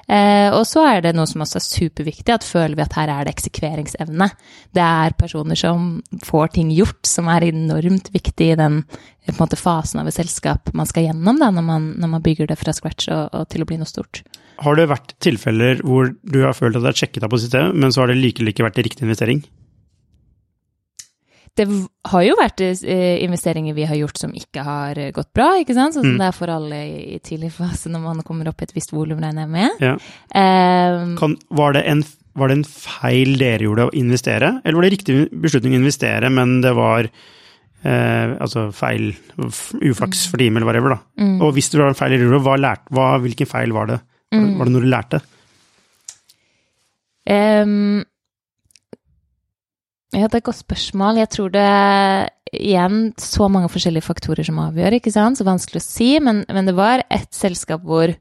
[0.09, 3.13] Uh, og så er det noe som også er superviktig, at føler vi at her
[3.13, 4.27] er det eksekveringsevne.
[4.75, 5.93] Det er personer som
[6.25, 8.81] får ting gjort, som er enormt viktig i den
[9.37, 12.57] måte, fasen av et selskap man skal gjennom da, når, man, når man bygger det
[12.59, 14.23] fra scratch og, og, til å bli noe stort.
[14.61, 17.77] Har det vært tilfeller hvor du har følt at det er sjekket av på systemet,
[17.77, 19.43] men så har det likevel ikke vært riktig investering?
[21.57, 21.65] Det
[22.07, 25.97] har jo vært eh, investeringer vi har gjort som ikke har gått bra, ikke sant?
[25.97, 26.21] Sånn som mm.
[26.21, 29.19] det er for alle i tidlig fase når man kommer opp i et visst volum,
[29.19, 29.83] regner jeg med.
[29.83, 29.97] Ja.
[30.31, 32.05] Um, kan, var, det en,
[32.39, 36.31] var, det en, feil dere gjorde å investere, eller var det riktig beslutning å investere,
[36.31, 37.11] men det var
[37.81, 39.09] Eh, altså feil,
[39.41, 40.99] uflaks for team eller whatever, da.
[41.23, 41.39] Mm.
[41.41, 43.99] Og hvis det var en feil i rullet, hva lært, hva, hvilken feil var det?
[44.35, 44.51] Mm.
[44.59, 45.21] Var det noe du lærte?
[47.31, 48.01] Um,
[50.11, 51.21] ja, det er et godt spørsmål.
[51.21, 51.67] Jeg tror det
[52.51, 55.39] igjen så mange forskjellige faktorer som avgjør, ikke sant.
[55.39, 58.13] Så vanskelig å si, men, men det var et selskap hvor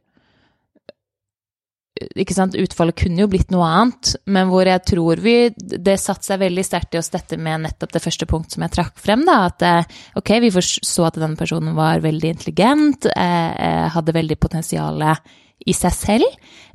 [2.01, 6.27] ikke sant, Utfallet kunne jo blitt noe annet, men hvor jeg tror vi Det satte
[6.27, 9.27] seg veldig sterkt i oss dette med nettopp det første punkt som jeg trakk frem.
[9.29, 14.17] da, At eh, ok, vi så at denne personen var veldig intelligent, eh, eh hadde
[14.17, 15.03] veldig potensial
[15.67, 16.27] i seg selv,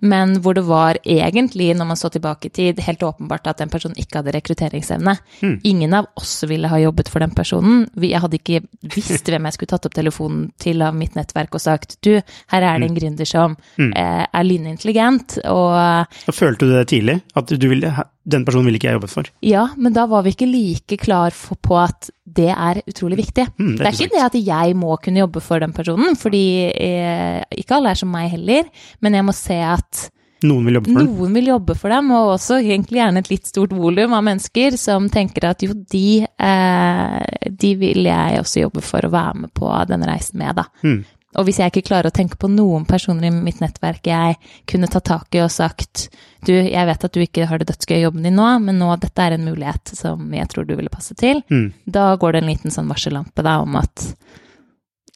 [0.06, 3.72] men hvor det var egentlig, når man så tilbake i tid, helt åpenbart at den
[3.74, 5.16] personen ikke hadde rekrutteringsevne.
[5.42, 5.56] Mm.
[5.64, 7.86] Ingen av oss ville ha jobbet for den personen.
[7.98, 8.62] Jeg hadde ikke
[8.96, 12.14] visst hvem jeg skulle tatt opp telefonen til av mitt nettverk og sagt du,
[12.54, 13.00] her er det en mm.
[13.00, 13.94] gründer som mm.
[13.94, 17.20] eh, er lynintelligent, og Følte du det tidlig?
[17.38, 17.94] At du ville
[18.26, 19.30] den personen ville ikke jeg jobbet for.
[19.46, 23.48] Ja, men da var vi ikke like klar for, på at det er utrolig viktig.
[23.58, 27.40] Mm, det, er ikke det at jeg må kunne jobbe for den personen, fordi eh,
[27.56, 28.68] ikke alle er som meg heller,
[29.06, 30.10] men jeg må se at
[30.46, 31.10] noen vil jobbe for den.
[31.16, 34.78] Noen vil jobbe for dem, og også egentlig gjerne et litt stort volum av mennesker
[34.80, 39.54] som tenker at jo, de, eh, de vil jeg også jobbe for å være med
[39.56, 40.68] på denne reisen med, da.
[40.86, 41.02] Mm.
[41.40, 44.38] Og hvis jeg ikke klarer å tenke på noen personer i mitt nettverk jeg
[44.70, 46.08] kunne tatt tak i og sagt
[46.46, 48.92] du, jeg vet at du ikke har det dødsgøy i jobben din nå, men nå
[49.02, 51.88] dette er en mulighet som jeg tror du ville passe til, mm.
[51.90, 54.06] da går det en liten sånn varsellampe da om at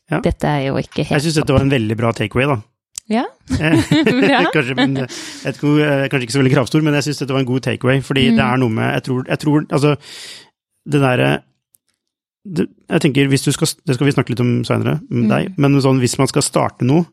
[0.10, 0.20] ja.
[0.26, 2.60] dette er jo ikke helt Jeg syns dette var en veldig bra takeaway, da.
[3.10, 3.26] Ja.
[4.26, 4.42] bra.
[4.54, 8.02] kanskje, men, kanskje, ikke så veldig kravstor, men jeg syns dette var en god takeaway,
[8.06, 8.40] fordi mm.
[8.40, 9.96] det er noe med Jeg tror, jeg tror altså
[10.90, 11.30] det derre
[12.48, 15.32] jeg tenker, hvis du skal, Det skal vi snakke litt om seinere, med mm.
[15.32, 17.04] deg, men sånn, hvis man skal starte noe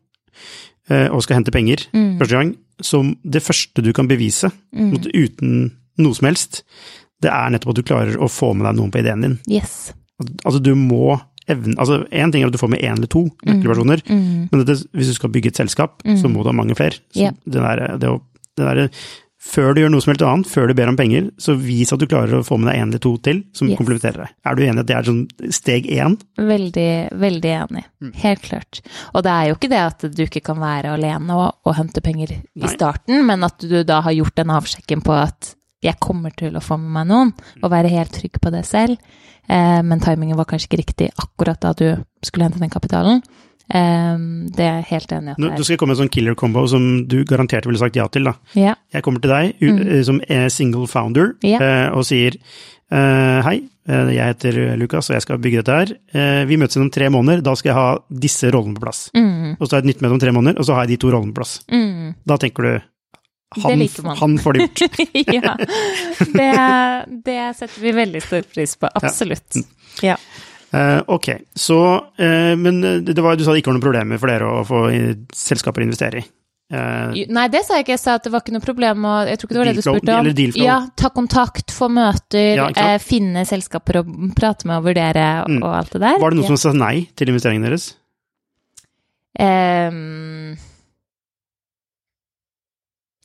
[0.90, 2.16] eh, og skal hente penger mm.
[2.20, 2.52] første gang,
[2.84, 4.92] så det første du kan bevise, mm.
[5.16, 5.56] uten
[6.02, 6.62] noe som helst,
[7.24, 9.38] det er nettopp at du klarer å få med deg noen på ideen din.
[9.50, 9.94] Yes.
[10.44, 13.26] Altså, du må evne Altså, én ting er at du får med én eller to
[13.28, 13.44] mm.
[13.46, 14.48] nøkkelpersoner, mm.
[14.50, 16.98] men dette, hvis du skal bygge et selskap, så må du ha mange flere.
[17.14, 17.38] Så yep.
[17.46, 18.10] det der, det,
[18.58, 18.88] det der
[19.46, 22.02] før du gjør noe som helst annet, før du ber om penger, så vis at
[22.02, 23.78] du klarer å få med deg en eller to til som yes.
[23.78, 24.32] komplementerer deg.
[24.46, 26.16] Er du enig at det er sånn steg én?
[26.40, 26.88] Veldig,
[27.22, 27.84] veldig enig.
[28.02, 28.14] Mm.
[28.24, 28.80] Helt klart.
[29.12, 32.02] Og det er jo ikke det at du ikke kan være alene og, og hente
[32.04, 32.72] penger i Nei.
[32.72, 35.54] starten, men at du da har gjort den avsjekken på at
[35.84, 37.32] jeg kommer til å få med meg noen,
[37.62, 38.98] og være helt trygg på det selv.
[39.46, 41.88] Eh, men timingen var kanskje ikke riktig akkurat da du
[42.24, 43.22] skulle hente den kapitalen.
[43.66, 45.48] Um, det er jeg helt enig i.
[45.58, 48.28] Du skal komme med en sånn killer combo som du garantert ville sagt ja til,
[48.28, 48.36] da.
[48.54, 48.76] Ja.
[48.94, 49.80] Jeg kommer til deg mm.
[49.86, 50.20] Eh, som
[50.54, 53.58] single founder uh, og sier uh, hei,
[53.90, 56.46] uh, jeg heter Lukas og jeg skal bygge dette her.
[56.46, 59.06] vi møtes om tre måneder, da skal jeg ha disse rollene på plass.
[59.16, 59.56] Mm.
[59.58, 61.02] Og så har jeg et nytt møte om tre måneder, og så har jeg de
[61.02, 61.58] to rollene på plass.
[61.72, 62.14] Mm.
[62.26, 62.74] Da tenker du
[63.62, 63.82] han,
[64.18, 64.98] han, får det gjort.
[65.36, 65.54] ja.
[66.18, 66.50] Det,
[67.24, 68.90] det, setter vi veldig stor pris på.
[69.00, 69.58] Absolutt.
[70.04, 70.18] Ja.
[70.76, 71.76] Uh, ok, så
[72.20, 74.80] uh, Men det var, du sa det ikke var noen problemer for dere å få
[75.32, 76.26] selskaper å investere i?
[76.66, 77.94] Nei, det sa jeg ikke.
[77.94, 79.74] Jeg sa at det var ikke noe problem å Jeg tror ikke det var det
[79.76, 80.56] du spurte om.
[80.58, 84.02] Ja, ta kontakt, få møter, ja, finne selskaper å
[84.34, 85.60] prate med og vurdere mm.
[85.60, 86.18] og alt det der.
[86.24, 86.50] Var det noen ja.
[86.50, 87.92] som sa nei til investeringen deres?
[89.38, 90.56] Um,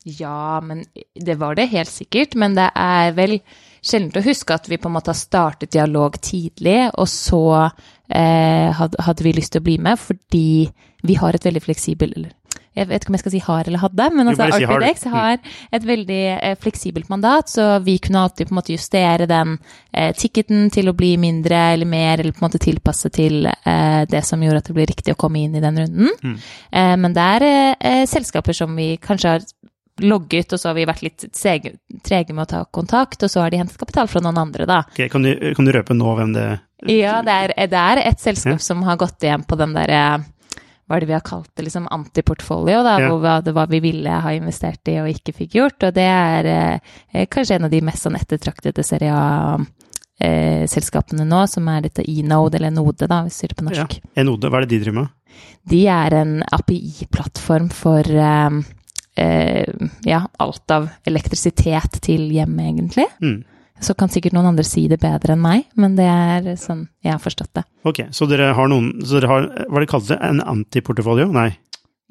[0.04, 0.86] ja, men
[1.16, 2.36] det var det helt sikkert.
[2.36, 3.40] Men det er vel
[3.82, 8.70] sjelden å huske at vi på en måte har startet dialog tidlig, og så eh,
[8.78, 10.70] hadde, vi lyst til å bli med fordi
[11.02, 12.38] vi har et veldig fleksibelt eller
[12.72, 15.39] jeg vet ikke om jeg skal si har eller hadde, men altså si har, har
[15.76, 19.58] et veldig eh, fleksibelt mandat, så vi kunne alltid på en måte justere den
[19.91, 24.04] eh, ticketen til å bli mindre eller mer, eller på en måte tilpasse til eh,
[24.08, 26.15] det som gjorde at det ble riktig å komme inn i den runden.
[26.24, 26.38] Mm.
[26.72, 29.44] Eh, men det er eh, selskaper som vi kanskje har
[30.04, 33.54] logget, og så har vi vært litt trege med å ta kontakt, og så har
[33.54, 34.82] de hentet kapital fra noen andre, da.
[34.92, 36.50] Okay, kan, du, kan, du, røpe nå hvem det?
[36.90, 38.66] Ja, det er, det er et selskap ja.
[38.66, 40.04] som har gått igjen på den derre
[40.92, 43.08] hva er det vi har kalt det, liksom antiportfolio, da, ja.
[43.08, 45.86] hvor det var vi ville ha investert i og ikke fikk gjort.
[45.88, 51.64] Og det er eh, kanskje en av de mest sånn ettertraktede serie A-selskapene nå, som
[51.72, 53.96] er dette Enode, eller Node, da, hvis vi sier det på norsk.
[54.02, 54.12] Ja.
[54.26, 55.16] Enode, hva er det de driver med?
[55.72, 58.60] De er en API-plattform for eh, eh,
[59.15, 63.08] ja, alt av elektrisitet til hjemmet, egentlig.
[63.21, 63.41] Mm.
[63.82, 67.15] Så kan sikkert noen andre si det bedre enn meg, men det er sånn jeg
[67.15, 67.63] har forstått det.
[67.89, 70.19] Ok, så dere har noen så dere har, Hva det kalte det?
[70.28, 71.32] En antiportefolio?
[71.34, 71.50] Nei?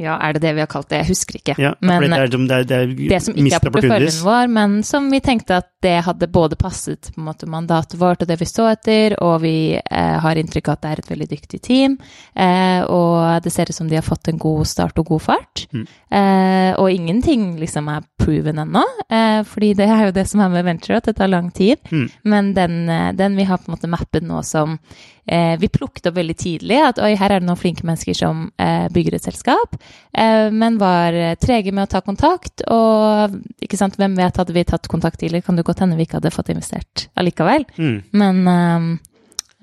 [0.01, 1.03] Ja, er det det vi har kalt det?
[1.03, 1.57] Jeg husker ikke.
[1.61, 4.79] Ja, men det, er, det, er, det, er, det som ikke er porteføljen vår, men
[4.87, 8.39] som vi tenkte at det hadde både passet på en måte mandatet vårt og det
[8.41, 11.61] vi så etter, og vi eh, har inntrykk av at det er et veldig dyktig
[11.65, 11.99] team,
[12.35, 15.67] eh, og det ser ut som de har fått en god start og god fart.
[15.73, 15.87] Mm.
[15.87, 20.53] Eh, og ingenting liksom er proven ennå, eh, fordi det er jo det som er
[20.53, 21.79] med venture, at det tar lang tid.
[21.91, 22.09] Mm.
[22.25, 24.79] Men den, eh, den, vi har på en måte mappet nå som
[25.27, 28.51] eh, vi plukket opp veldig tidlig, at oi, her er det noen flinke mennesker som
[28.93, 29.77] bygger et selskap.
[30.13, 32.63] Eh, men var trege med å ta kontakt.
[32.71, 33.31] Og
[33.63, 36.19] ikke sant, hvem vet, hadde vi tatt kontakt tidligere, kan det godt hende vi ikke
[36.19, 37.63] hadde fått investert allikevel.
[37.79, 37.99] Mm.
[38.23, 38.81] Men, eh,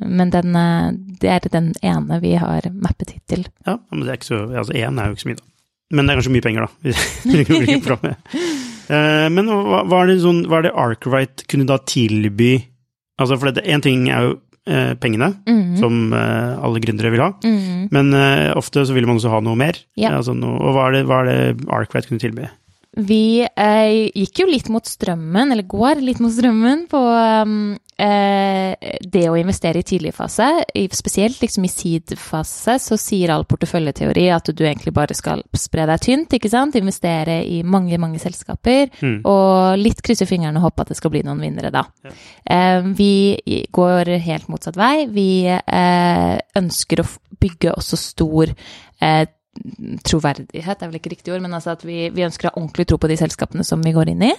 [0.08, 0.88] men den, eh,
[1.22, 3.44] det er den ene vi har mappet hittil.
[3.66, 5.46] Ja, men det er ikke så Altså én er jo ikke så mye, da.
[5.90, 6.72] Men det er kanskje mye penger, da.
[9.36, 12.54] men hva, hva, er det sånn, hva er det Arkwright kunne da tilby
[13.18, 14.32] Altså, for én ting er jo
[14.68, 15.78] eh, pengene, mm.
[15.82, 17.32] som eh, alle gründere vil ha.
[17.44, 17.88] Mm.
[17.94, 19.80] Men eh, ofte så vil man også ha noe mer.
[20.00, 20.16] Ja.
[20.20, 22.48] Altså noe, og hva er det, hva er det Arkwright kunne tilby?
[22.98, 28.74] Vi eh, gikk jo litt mot strømmen, eller går litt mot strømmen, på um, eh,
[29.06, 30.48] det å investere i tidlig fase.
[30.74, 35.86] I, spesielt liksom i seed-fase så sier all porteføljeteori at du egentlig bare skal spre
[35.92, 36.80] deg tynt, ikke sant.
[36.82, 39.22] Investere i mange, mange selskaper, Mm.
[39.30, 41.86] og litt krysse fingrene og håpe at det skal bli noen vinnere, da.
[42.04, 42.12] Ja.
[42.50, 45.06] Eh, vi går helt motsatt vei.
[45.06, 49.26] Vi eh, ønsker å bygge også stor eh,
[50.08, 52.88] troverdighet, er vel ikke riktig ord, men altså at vi, vi ønsker å ha ordentlig
[52.90, 54.32] tro på de selskapene som vi går inn i,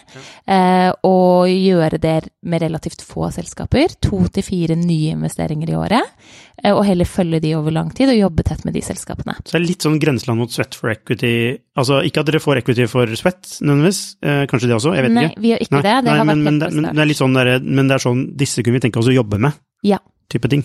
[0.50, 2.16] eh, og gjøre det
[2.48, 6.14] med relativt få selskaper, to til fire nye investeringer i året,
[6.62, 9.38] eh, og heller følge de over lang tid og jobbe tett med de selskapene.
[9.44, 11.32] Så det er litt sånn grenseland mot sweat for equity.
[11.78, 15.16] Altså ikke at dere får equity for sweat nødvendigvis, eh, kanskje det også, jeg vet
[15.18, 15.42] Nei, ikke.
[15.44, 15.96] vi gjør ikke Nei, det.
[15.98, 17.98] Det nei, har men, vært men, det, men det er litt sånn der, men det
[17.98, 19.98] er sånn, disse kunne vi tenke oss å jobbe med, Ja.
[20.28, 20.64] Type ting.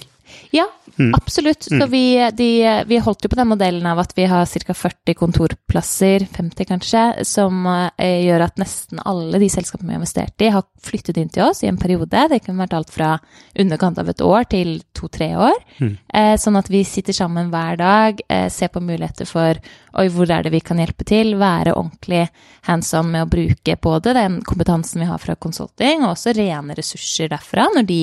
[0.51, 1.13] Ja, Mm.
[1.15, 1.63] absolutt.
[1.63, 4.73] Så vi, de, vi holdt jo på den modellen av at vi har ca.
[4.77, 7.63] 40 kontorplasser, 50 kanskje, som
[7.97, 11.47] eh, gjør at nesten alle de selskapene vi har investert i, har flyttet inn til
[11.47, 12.27] oss i en periode.
[12.29, 13.15] Det kunne vært alt fra
[13.59, 15.57] underkant av et år til to-tre år.
[15.79, 15.95] Mm.
[16.13, 19.57] Eh, sånn at vi sitter sammen hver dag, eh, ser på muligheter for
[19.97, 22.27] oi, hvor er det vi kan hjelpe til, være ordentlig
[22.69, 26.77] hands on med å bruke både den kompetansen vi har fra consulting, og også rene
[26.77, 28.01] ressurser derfra, når de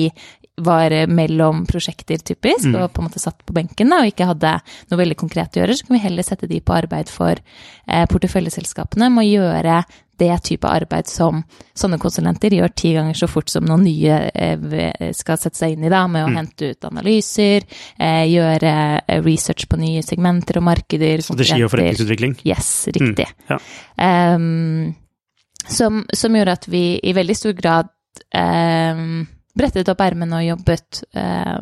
[0.57, 2.75] var eh, mellom prosjekter, typisk, Mm.
[2.83, 4.61] og på en måte satt på benken da, og ikke hadde
[4.91, 7.35] noe veldig konkret å gjøre, så kan vi heller sette de på arbeid for
[7.87, 9.83] eh, porteføljeselskapene med å gjøre
[10.21, 11.39] det type arbeid som
[11.73, 15.87] sånne konsulenter gjør ti ganger så fort som noen nye eh, skal sette seg inn
[15.87, 16.35] i, da, med å Mm.
[16.37, 17.63] hente ut analyser,
[17.97, 22.37] eh, gjøre eh, research på nye segmenter og markeder, Strategi og forretningsutvikling.
[22.45, 23.25] Yes, riktig.
[23.49, 23.57] ja.
[23.97, 24.93] Um,
[25.67, 27.89] som, som gjorde at vi i veldig stor grad
[28.35, 31.57] ehm, brettet opp ermene og jobbet eh,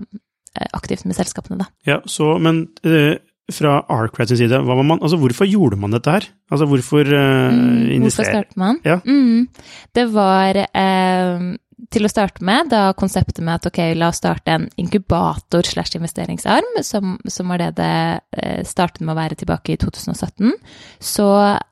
[0.76, 1.70] aktivt med selskapene, da.
[1.88, 3.18] Ja, så, men eh,
[3.54, 6.28] fra Arcrads side, man, altså hvorfor gjorde man dette her?
[6.52, 8.02] Altså hvorfor eh, investere?
[8.04, 8.80] Hvorfor startet man?
[8.86, 9.00] Ja.
[9.06, 9.48] Mm,
[9.96, 11.52] det var ehm,
[11.94, 15.96] til å starte med, da konseptet med at ok, la oss starte en inkubator slash
[15.98, 17.96] investeringsarm, som, som var det det
[18.38, 20.54] eh, startet med å være tilbake i 2017,
[21.00, 21.30] så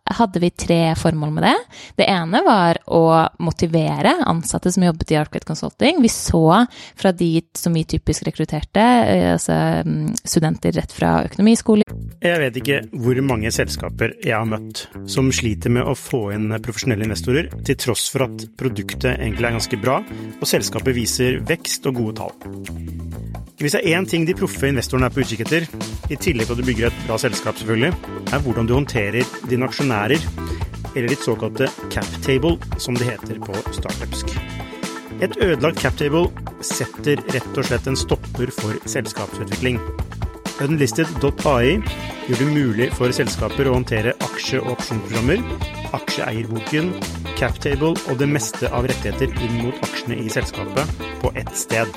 [0.07, 1.55] hadde vi tre formål med det.
[1.99, 3.03] Det ene var å
[3.43, 5.99] motivere ansatte som jobbet i Arcade Consulting.
[6.03, 6.63] Vi så
[6.95, 11.83] fra de som vi typisk rekrutterte, eh, altså mm, studenter rett fra økonomiskole,
[12.21, 16.49] Jeg vet ikke hvor mange selskaper jeg har møtt som sliter med å få inn
[16.63, 21.87] profesjonelle investorer, til tross for at produktet egentlig er ganske bra, og selskapet viser vekst
[21.89, 22.35] og gode tall.
[23.57, 25.63] Hvis det er én ting de proffe investorene er på utkikk etter,
[26.13, 27.93] i tillegg til at du bygger et bra selskap selvfølgelig,
[28.29, 30.21] er hvordan du håndterer dine aksjonærer,
[30.93, 34.35] eller ditt såkalte cap table, som det heter på startupsk.
[35.25, 36.27] Et ødelagt cap table
[36.61, 39.81] setter rett og slett en stopper for selskapsutvikling.
[40.61, 41.77] Unlisted.ai
[42.27, 45.41] gjør det mulig for selskaper å håndtere aksje- og opsjonsprogrammer,
[45.95, 46.91] aksjeeierboken,
[47.39, 51.91] captable og det meste av rettigheter inn mot aksjene i selskapet på ett sted.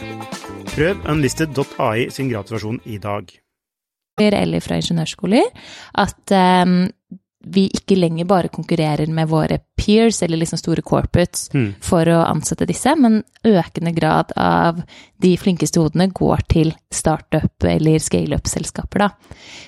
[0.75, 3.31] Prøv unlisted.ai sin gratisversjon i dag.
[4.21, 5.47] eller fra ingeniørskoler,
[5.95, 6.91] at ehm,
[7.45, 11.75] vi ikke lenger bare konkurrerer med våre peers, eller liksom store corporates, Mm.
[11.81, 14.83] for å ansette disse, men økende grad av
[15.19, 19.11] de flinkeste hodene går til startup- eller scale-up-selskaper, da.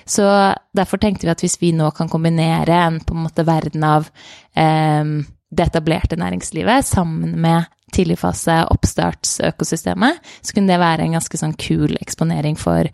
[0.05, 3.83] Så derfor tenkte vi at hvis vi nå kan kombinere en på en måte verden
[3.83, 4.09] av
[4.55, 11.55] ehm, det etablerte næringslivet sammen med tidligfase oppstartsøkosystemet, så kunne det være en ganske sånn
[11.59, 12.89] kul eksponering for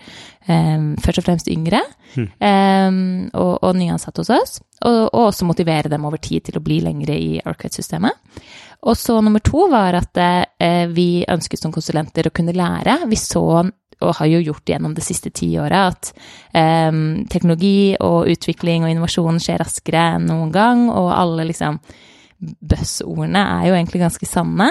[0.47, 1.81] um, først og fremst yngre
[2.17, 6.63] ehm, og, og nyansatte hos oss, og, og også motivere dem over tid til å
[6.63, 8.15] bli lengre i Arcade-systemet.
[8.87, 13.01] Og så nummer to var at uh, vi ønsket som konsulenter å kunne lære.
[13.11, 13.45] Vi så
[13.99, 16.11] og har jo gjort gjennom det siste tiåret at
[16.55, 21.81] ehm, teknologi og utvikling og innovasjon skjer raskere enn noen gang, og alle liksom
[22.39, 24.69] buzzordene er jo egentlig ganske sanne.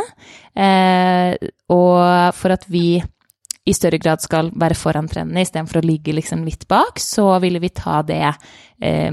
[0.57, 1.35] Eh,
[1.75, 3.01] og for at vi
[3.69, 7.61] i større grad skal være foran trendene istedenfor å ligge liksom litt bak, så ville
[7.61, 9.13] vi ta det eh,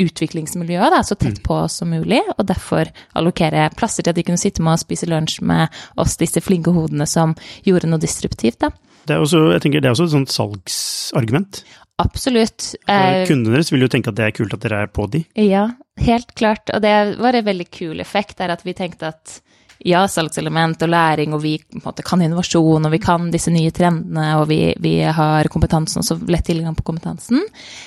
[0.00, 4.24] utviklingsmiljøet da, så tett på oss som mulig, og derfor allokere plasser til at de
[4.24, 8.62] kunne sitte med og spise lunsj med oss, disse flinke hodene som gjorde noe disruptivt.
[8.64, 8.72] Da.
[9.06, 11.62] Det er også, jeg tenker, det er også et sånt salgsargument.
[12.02, 12.72] Absolutt.
[12.90, 15.22] Eh, Kundene deres vil jo tenke at det er kult at dere er på de.
[15.38, 15.68] Ja,
[16.00, 16.70] helt klart.
[16.74, 19.40] Og det var en veldig kul effekt, der at vi tenkte at
[19.84, 24.28] ja, salgselement og læring, og vi måte, kan innovasjon, og vi kan disse nye trendene,
[24.38, 27.42] og vi, vi har kompetansen, og så lett tilgang på kompetansen.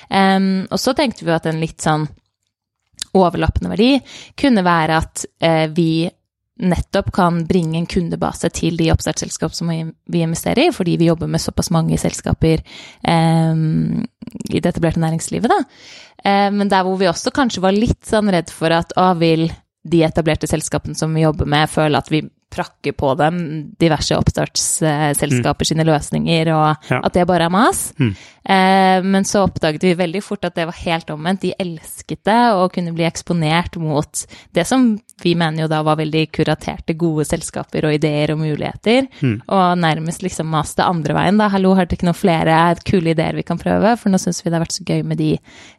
[0.10, 2.08] Um, og så tenkte vi at en litt sånn
[3.15, 3.93] overlappende verdi
[4.36, 6.06] kunne være at uh, vi
[6.56, 11.28] nettopp kan bringe en kundebase til de oppstartsselskap som vi investerer i, fordi vi jobber
[11.28, 13.62] med såpass mange selskaper eh,
[14.50, 15.60] i det etablerte næringslivet, da.
[16.24, 19.49] Eh, men der hvor vi også kanskje var litt sånn redd for at å, vil
[19.86, 22.24] de etablerte selskapene som vi jobber med, føle at vi
[22.56, 23.41] prakke på dem
[23.82, 25.70] diverse oppstartsselskaper mm.
[25.72, 27.01] sine løsninger, og ja.
[27.03, 27.89] at det bare er mas.
[27.99, 28.14] Mm.
[28.45, 31.41] Eh, men så oppdaget vi veldig fort at det var helt omvendt.
[31.45, 34.93] De elsket det å kunne bli eksponert mot det som
[35.24, 39.38] vi mener jo da var veldig kuraterte, gode selskaper og ideer og muligheter, mm.
[39.47, 41.49] og nærmest liksom maste andre veien, da.
[41.53, 43.95] Hallo, har dere ikke noen flere kule ideer vi kan prøve?
[44.01, 45.36] For nå syns vi det har vært så gøy med de,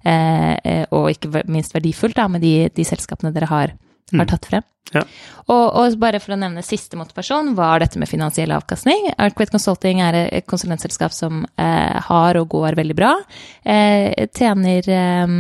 [0.08, 3.76] eh, eh og ikke minst verdifullt, da, med de, de selskapene dere har
[4.12, 4.32] har mm.
[4.32, 4.66] tatt frem.
[4.94, 5.02] Ja.
[5.46, 9.10] Og, og, bare for å nevne siste motivasjon, var dette med finansiell avkastning.
[9.18, 13.14] Arkwet Consulting er et konsulentselskap som eh, har og går veldig bra.
[13.62, 15.34] Eh, tjener eh,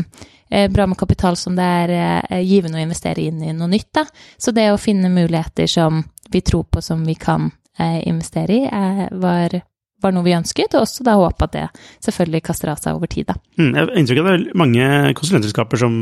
[0.50, 3.92] eh bra med kapital som det er eh, givende å investere inn i noe nytt.
[3.94, 4.06] Da.
[4.38, 8.66] Så det å finne muligheter som vi tror på, som vi kan eh, investere i,
[9.14, 9.60] var
[10.02, 11.64] var noe vi ønsket, og også da håpe at det
[12.04, 13.30] selvfølgelig kaster av seg over tid.
[13.30, 13.38] Da.
[13.56, 15.94] Mm, jeg har inntrykk av at det er mange konsulentselskaper som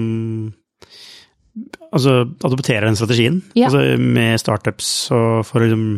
[1.93, 3.41] altså, adopterer den strategien.
[3.55, 3.69] Ja.
[3.69, 5.89] Altså, med startups og for å liksom,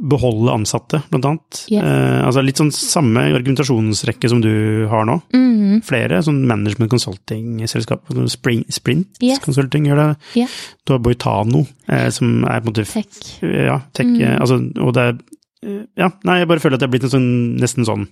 [0.00, 1.62] beholde ansatte, blant annet.
[1.68, 1.84] Yes.
[1.84, 5.18] Eh, altså litt sånn samme argumentasjonsrekke som du har nå.
[5.34, 5.82] Mm -hmm.
[5.84, 8.08] Flere sånn management consulting-selskap.
[8.28, 9.38] Spring, Sprint yes.
[9.38, 10.16] Consulting gjør det.
[10.36, 10.48] Yeah.
[10.86, 13.42] Du har Boitano, eh, som er på en måte Tech.
[13.42, 14.06] Ja, tech.
[14.06, 14.40] Mm.
[14.40, 15.18] Altså, og det er
[15.62, 18.08] eh, Ja, nei, jeg bare føler at det er blitt en sånn, nesten sånn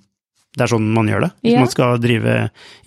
[0.56, 1.30] det er sånn man gjør det?
[1.44, 1.60] Hvis ja.
[1.62, 2.34] man skal drive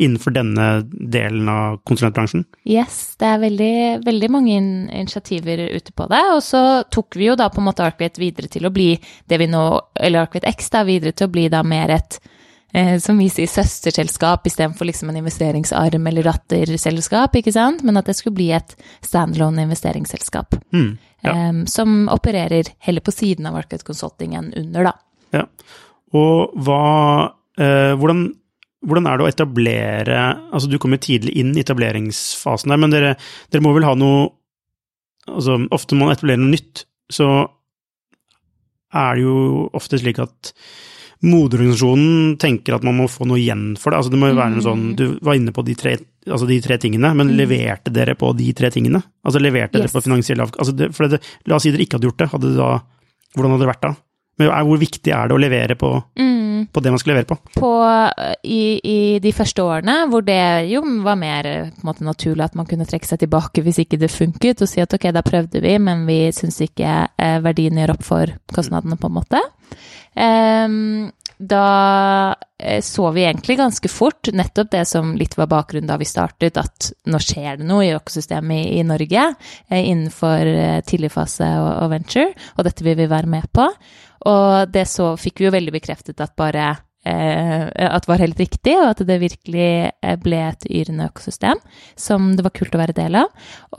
[0.01, 2.43] innenfor denne delen av konsulentbransjen?
[2.67, 6.21] Yes, det er veldig, veldig mange initiativer ute på det.
[6.35, 8.91] Og så tok vi jo da på en måte Arkwit videre til å bli
[9.29, 9.63] det vi nå,
[10.01, 12.17] eller Arkwit X da, videre til å bli da mer et
[12.73, 17.85] eh, som vi sier, søsterselskap istedenfor liksom en investeringsarm eller datterselskap, ikke sant?
[17.87, 20.57] Men at det skulle bli et standalone investeringsselskap.
[20.73, 20.89] Mm,
[21.23, 21.35] ja.
[21.51, 24.97] um, som opererer heller på siden av Arkwit Consulting enn under, da.
[25.37, 25.45] Ja.
[26.17, 26.81] Og hva
[27.59, 28.27] Eh, hvordan,
[28.87, 30.19] hvordan, er det å etablere
[30.53, 33.15] Altså, du kommer tidlig inn i etableringsfasen der, men dere,
[33.51, 34.29] dere må vel ha noe
[35.29, 37.27] Altså, ofte når man etablerer noe nytt, så
[38.97, 39.35] er det jo
[39.77, 40.49] ofte slik at
[41.21, 43.99] moderorganisasjonen tenker at man må få noe igjen for det.
[44.01, 45.93] Altså, det må jo være noe sånn Du var inne på de tre,
[46.25, 47.35] altså de tre tingene, men mm.
[47.37, 49.03] leverte dere på de tre tingene?
[49.21, 49.85] Altså, leverte yes.
[49.85, 50.63] dere på finansiell avkastning?
[50.65, 52.71] Altså, det, for det, la oss si dere ikke hadde gjort det, hadde det da
[53.31, 53.93] Hvordan hadde det vært da?
[54.41, 56.40] Men hvor viktig er det å levere på, mm.
[56.71, 57.37] På det man skulle levere på?
[57.55, 57.71] på
[58.43, 60.41] i, i, de første årene, hvor det
[60.71, 61.49] jo var mer
[61.85, 64.93] måte, naturlig at man kunne trekke seg tilbake hvis ikke det funket, og si at
[64.93, 69.09] ok, da prøvde vi, men vi syns ikke eh, verdien gjør opp for kostnadene, på
[69.09, 69.41] en måte.
[70.11, 71.11] Um,
[71.41, 76.05] da eh, så vi egentlig ganske fort nettopp det som litt var bakgrunnen da vi
[76.05, 81.89] startet, at nå skjer det noe i økosystemet i, Norge eh, innenfor eh, tidligfase og
[81.95, 83.65] venture, og dette vil vi være med på.
[84.29, 86.75] Og det så fikk vi jo veldig bekreftet at bare
[87.05, 91.59] eh, det var helt riktig, og at det virkelig eh, ble et yrende økosystem
[91.99, 93.31] som det var kult å være del av.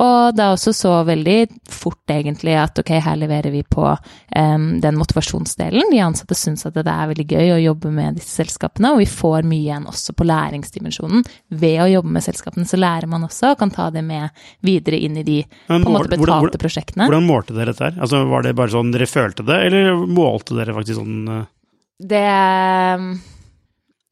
[0.02, 1.38] Og da også så veldig
[1.70, 5.92] fort egentlig at ok, her leverer vi på um, den motivasjonsdelen.
[5.92, 9.08] De ansatte syns at det er veldig gøy å jobbe med disse selskapene, og vi
[9.10, 11.24] får mye igjen også på læringsdimensjonen.
[11.62, 14.98] Ved å jobbe med selskapene så lærer man også, og kan ta det med videre
[14.98, 17.08] inn i de på en måte betalte hvordan, hvordan, prosjektene.
[17.08, 17.98] Hvordan målte dere dette her?
[18.02, 21.42] Altså, var det bare sånn dere følte det, eller målte dere faktisk sånn uh
[22.08, 22.26] det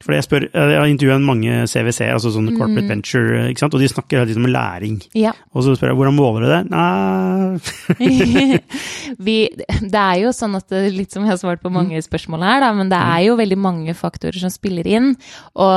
[0.00, 2.88] fordi jeg, spør, jeg har intervjuet mange CWC, altså sånne corporate mm.
[2.88, 3.74] venture, ikke sant?
[3.76, 4.94] og de snakker tiden om læring.
[5.12, 5.34] Ja.
[5.52, 6.60] Og så spør jeg hvordan måler du det?
[6.72, 8.60] Nei
[9.26, 12.06] Vi, Det er jo sånn at det, litt som jeg har svart på mange mm.
[12.08, 15.12] spørsmål her, da, men det er jo veldig mange faktorer som spiller inn.
[15.60, 15.76] Og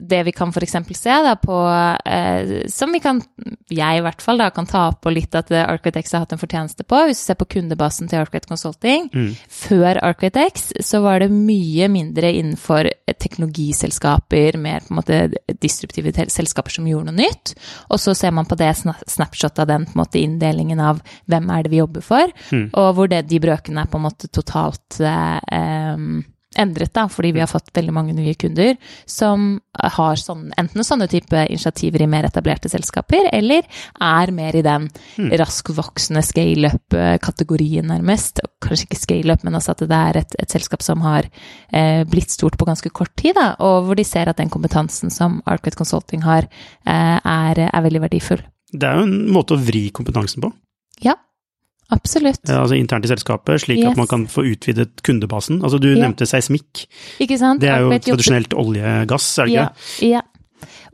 [0.00, 0.76] det vi kan f.eks.
[0.96, 1.56] se da på
[2.04, 3.20] eh, Som vi kan,
[3.68, 6.86] jeg i hvert fall, da, kan ta på litt at Architects har hatt en fortjeneste
[6.88, 7.02] på.
[7.08, 9.30] Hvis du ser på kundebasen til Architect Consulting mm.
[9.60, 12.88] Før Architects så var det mye mindre innenfor
[13.20, 15.20] teknologiselskaper, mer på en måte
[15.60, 17.54] disruptive selskaper som gjorde noe nytt.
[17.90, 21.50] Og så ser man på det snapshot av den på en måte inndelingen av hvem
[21.52, 22.68] er det vi jobber for, mm.
[22.72, 25.96] og hvor det, de brøkene er på en måte totalt eh,
[26.58, 28.74] endret, da, fordi vi har fått veldig mange nye kunder
[29.08, 29.60] som
[29.94, 33.66] har sånn, enten sånne type initiativer i mer etablerte selskaper, eller
[34.02, 35.30] er mer i den mm.
[35.38, 38.42] raskvoksende scale-up-kategorien, nærmest.
[38.64, 41.30] Kanskje ikke scale-up, men altså at det er et, et selskap som har
[41.70, 45.14] eh, blitt stort på ganske kort tid, da, og hvor de ser at den kompetansen
[45.14, 46.50] som Arcade Consulting har,
[46.82, 48.42] eh, er, er veldig verdifull.
[48.70, 50.50] Det er jo en måte å vri kompetansen på.
[51.06, 51.14] Ja,
[51.90, 52.42] Absolutt.
[52.46, 53.92] Altså internt i selskapet, slik yes.
[53.92, 55.60] at man kan få utvidet kundebasen.
[55.64, 55.98] Altså du ja.
[56.04, 56.84] nevnte seismikk.
[57.22, 57.62] Ikke sant?
[57.62, 59.70] Det er jo tradisjonelt olje-gass, er det ikke?
[60.06, 60.20] Ja.
[60.20, 60.26] ja.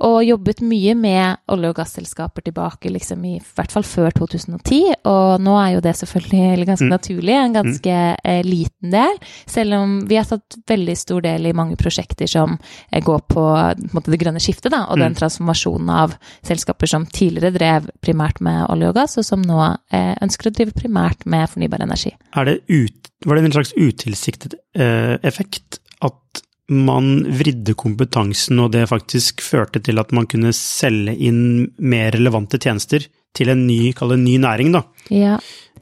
[0.01, 4.81] Og jobbet mye med olje- og gasselskaper tilbake, liksom i hvert fall før 2010.
[5.05, 6.93] Og nå er jo det selvfølgelig ganske Mm.
[6.93, 9.17] naturlig, en ganske eh, liten del.
[9.47, 12.59] Selv om vi har tatt veldig stor del i mange prosjekter som
[12.93, 15.19] eh, går på, på måte, det grønne skiftet, da, og den Mm.
[15.19, 20.15] transformasjonen av selskaper som tidligere drev primært med olje og gass, og som nå eh,
[20.23, 22.13] ønsker å drive primært med fornybar energi.
[22.37, 26.43] Er det ut, var det en slags utilsiktet eh, effekt at
[26.73, 32.59] man vridde kompetansen, og det faktisk førte til at man kunne selge inn mer relevante
[32.59, 33.07] tjenester
[33.37, 34.83] til en ny, kall det ny næring, da?
[35.15, 35.37] Ja.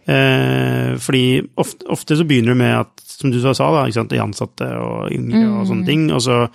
[0.05, 4.13] Eh, fordi ofte, ofte så begynner det med at, som du sa, da, ikke sant,
[4.13, 6.47] de ansatte og yngre og sånne ting, og så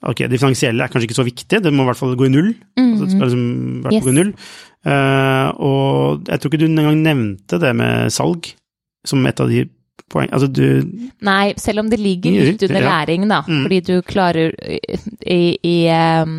[0.00, 2.30] Ok, det finansielle er kanskje ikke så viktig, det må i hvert fall gå i
[2.32, 2.54] null.
[2.80, 4.06] Altså, det skal liksom i hvert fall Yes.
[4.06, 4.30] gå i null.
[4.88, 8.48] Eh, og jeg tror ikke du engang nevnte det med salg
[9.04, 9.66] som et av de
[10.10, 10.30] poeng...
[10.32, 10.64] Altså du
[11.26, 12.96] Nei, selv om det ligger litt under ja.
[12.96, 13.42] læring, da.
[13.46, 13.62] Mm.
[13.66, 14.52] Fordi du klarer
[15.22, 15.76] I, i,
[16.24, 16.34] um,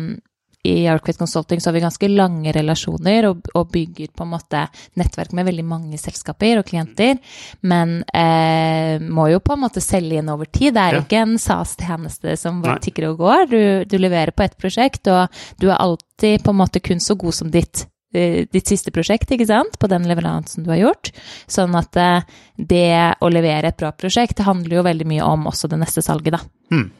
[0.62, 4.60] i Arcade Consulting så har vi ganske lange relasjoner og, og bygger på en måte
[5.00, 7.18] nettverk med veldig mange selskaper og klienter.
[7.66, 10.76] Men eh, må jo på en måte selge inn over tid.
[10.76, 11.02] Det er Ja.
[11.02, 13.46] ikke en SAS-tjeneste som bare tikker og går.
[13.50, 15.26] Du, du leverer på ett prosjekt, og
[15.58, 19.48] du er alltid på en måte kun så god som ditt ditt siste prosjekt, ikke
[19.48, 21.12] sant, på den leveransen du har gjort.
[21.50, 22.88] Sånn at eh, det
[23.20, 26.36] å levere et bra prosjekt det handler jo veldig mye om også det neste salget,
[26.36, 26.42] da.
[26.72, 26.90] Mm.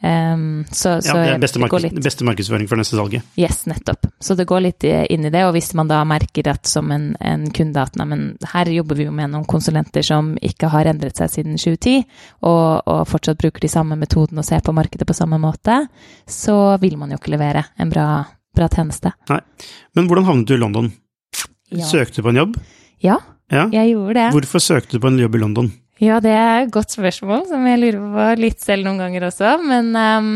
[0.00, 3.24] Um, så, Ja, så det er beste, det markeds, litt beste markedsføring for neste salget.
[3.40, 4.06] Yes, nettopp.
[4.20, 5.42] Så det går litt inn i det.
[5.48, 9.00] Og hvis man da merker at som en, en kunde at nei, men her jobber
[9.00, 12.04] vi jo med noen konsulenter som ikke har endret seg siden 2010,
[12.44, 15.86] og, og fortsatt bruker de samme metodene og ser på markedet på samme måte,
[16.28, 18.08] så vil man jo ikke levere en bra,
[18.56, 19.12] bra tjeneste.
[19.28, 20.92] Men hvordan havnet du i London?
[21.72, 21.84] Ja.
[21.88, 22.60] Søkte du på en jobb?
[23.04, 23.18] Ja,
[23.52, 23.68] Ja.
[23.70, 24.30] jeg gjorde det.
[24.34, 25.72] Hvorfor søkte du på en jobb i London?
[25.98, 29.54] Ja, det er et godt spørsmål, som jeg lurer på litt selv noen ganger også.
[29.64, 30.26] Men um,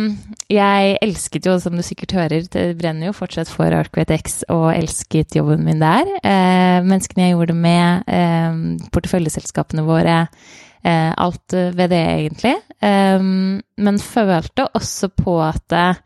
[0.49, 4.71] jeg elsket jo, som du sikkert hører, det brenner jo fortsatt for Arkwright X, og
[4.73, 6.09] elsket jobben min der.
[6.25, 10.23] Uh, menneskene jeg gjorde det med, uh, porteføljeselskapene våre,
[10.81, 12.57] uh, alt ved det egentlig.
[12.81, 16.01] Um, men følte også på at eh,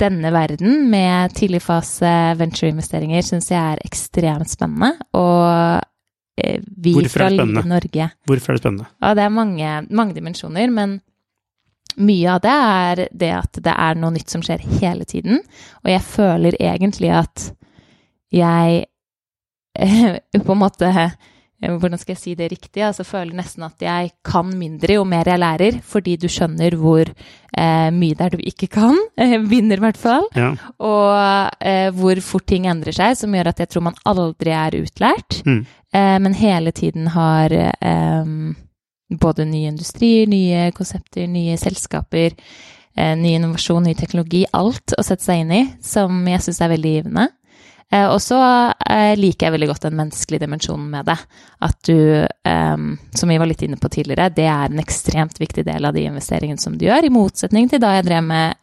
[0.00, 4.94] denne verden med tidligfase ventureinvesteringer syns jeg er ekstremt spennende.
[5.14, 5.80] Og
[6.40, 7.64] eh, vi Hvorfor fra Lille?
[7.68, 8.88] Norge Hvorfor er det spennende?
[9.00, 10.98] ja, det er mange, mange dimensjoner, men
[11.94, 15.38] mye av det er det at det er noe nytt som skjer hele tiden.
[15.84, 17.52] Og jeg føler egentlig at
[18.34, 18.82] jeg
[20.46, 20.90] på en måte
[21.68, 22.82] Hvordan skal jeg si det riktig?
[22.86, 27.08] Altså føler nesten at jeg kan mindre jo mer jeg lærer, fordi du skjønner hvor
[27.08, 28.98] eh, mye det er du ikke kan.
[29.24, 30.26] Eh, vinner, i hvert fall.
[30.36, 30.50] Ja.
[30.84, 34.76] Og eh, hvor fort ting endrer seg, som gjør at jeg tror man aldri er
[34.82, 35.62] utlært, Mm.
[35.94, 38.24] eh, men hele tiden har eh,
[39.20, 42.34] både nye industrier, nye konsepter, nye selskaper,
[42.96, 46.72] eh, ny innovasjon, ny teknologi, alt å sette seg inn i, som jeg syns er
[46.74, 47.28] veldig givende.
[47.92, 48.38] Eh, og så
[48.90, 51.16] eh, liker jeg veldig godt den menneskelige dimensjonen med det.
[51.64, 55.66] At du, eh, som vi var litt inne på tidligere, det er en ekstremt viktig
[55.66, 58.60] del av de investeringene som du gjør, i motsetning til da jeg drev med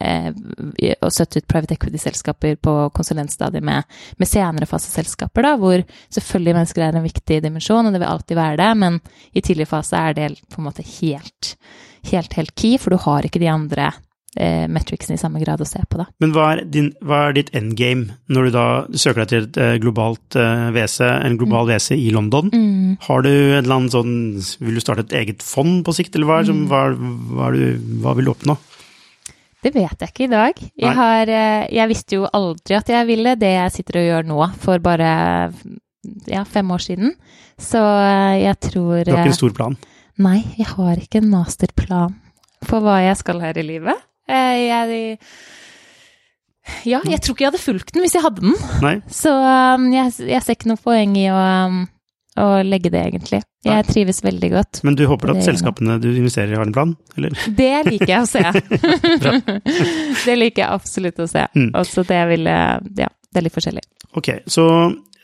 [1.01, 6.85] å støtte ut private equity-selskaper på konsulentstadiet med, med senere faseselskaper, da, hvor selvfølgelig mennesker
[6.85, 8.99] er en viktig dimensjon, og det vil alltid være det, men
[9.37, 11.55] i tidlig fase er det på en måte helt,
[12.11, 13.91] helt, helt key, for du har ikke de andre
[14.39, 16.07] eh, metricsen i samme grad å se på, da.
[16.23, 19.59] Men hva er, din, hva er ditt endgame når du da søker deg til et
[19.61, 22.51] eh, globalt eh, WC, en global WC i London?
[22.53, 22.97] Mm.
[23.07, 24.15] Har du et eller annet sånn
[24.61, 26.49] Vil du starte et eget fond på sikt, eller hva, mm.
[26.49, 26.83] som, hva,
[27.37, 28.57] hva, du, hva vil du oppnå?
[29.61, 30.57] Det vet jeg ikke i dag.
[30.57, 34.29] Jeg, har, eh, jeg visste jo aldri at jeg ville det jeg sitter og gjør
[34.31, 35.11] nå, for bare
[36.31, 37.13] ja, fem år siden.
[37.61, 37.77] Så
[38.41, 39.77] jeg tror Du har ikke en stor plan?
[40.21, 42.17] Nei, jeg har ikke en masterplan
[42.65, 44.01] for hva jeg skal her i livet.
[44.31, 45.17] Eh, Jeg
[46.87, 48.53] Ja, jeg tror ikke jeg hadde fulgt den hvis jeg hadde den.
[48.83, 48.95] Nei?
[49.11, 51.81] Så um, jeg, jeg ser ikke noe poeng i å, um,
[52.39, 53.41] å legge det, egentlig.
[53.65, 53.75] Nei.
[53.75, 54.79] Jeg trives veldig godt.
[54.87, 57.35] Men du håper at selskapene du investerer i har en plan, eller?
[57.61, 58.41] Det liker jeg å se.
[60.25, 61.45] Det liker jeg absolutt å se.
[61.57, 61.71] Mm.
[61.81, 62.57] Også det jeg ville
[63.03, 63.83] Ja, det er litt forskjellig.
[64.17, 64.65] Ok, så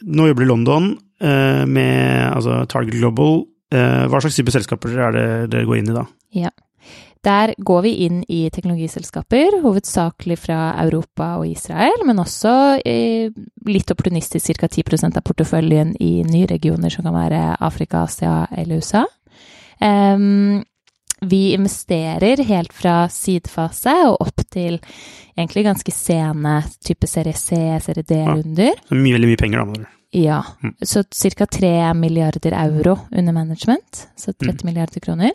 [0.07, 0.91] nå jobber du i London
[1.23, 3.45] uh, med altså Target Global.
[3.73, 6.05] Uh, hva slags type selskaper er det dere går inn i da?
[7.25, 12.53] Der går vi inn i teknologiselskaper, hovedsakelig fra Europa og Israel, men også
[13.67, 14.67] litt opportunistisk ca.
[14.67, 19.05] 10 av porteføljen i nye regioner som kan være Afrika, Asia eller USA.
[19.81, 20.63] Um,
[21.21, 24.77] vi investerer helt fra sidefase og opp til
[25.37, 28.77] egentlig ganske sene type serie C, serie D-runder.
[28.87, 29.93] Så mye, veldig mye penger, da.
[30.13, 30.73] Ja, Mm.
[30.81, 31.45] så ca.
[31.45, 35.31] 3 milliarder euro under management, så 30 milliarder kroner.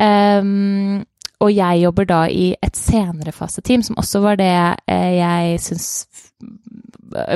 [0.00, 1.04] Ehm,
[1.40, 4.52] og jeg jobber da i et senere faseteam, som også var det
[4.88, 5.88] eh, jeg syns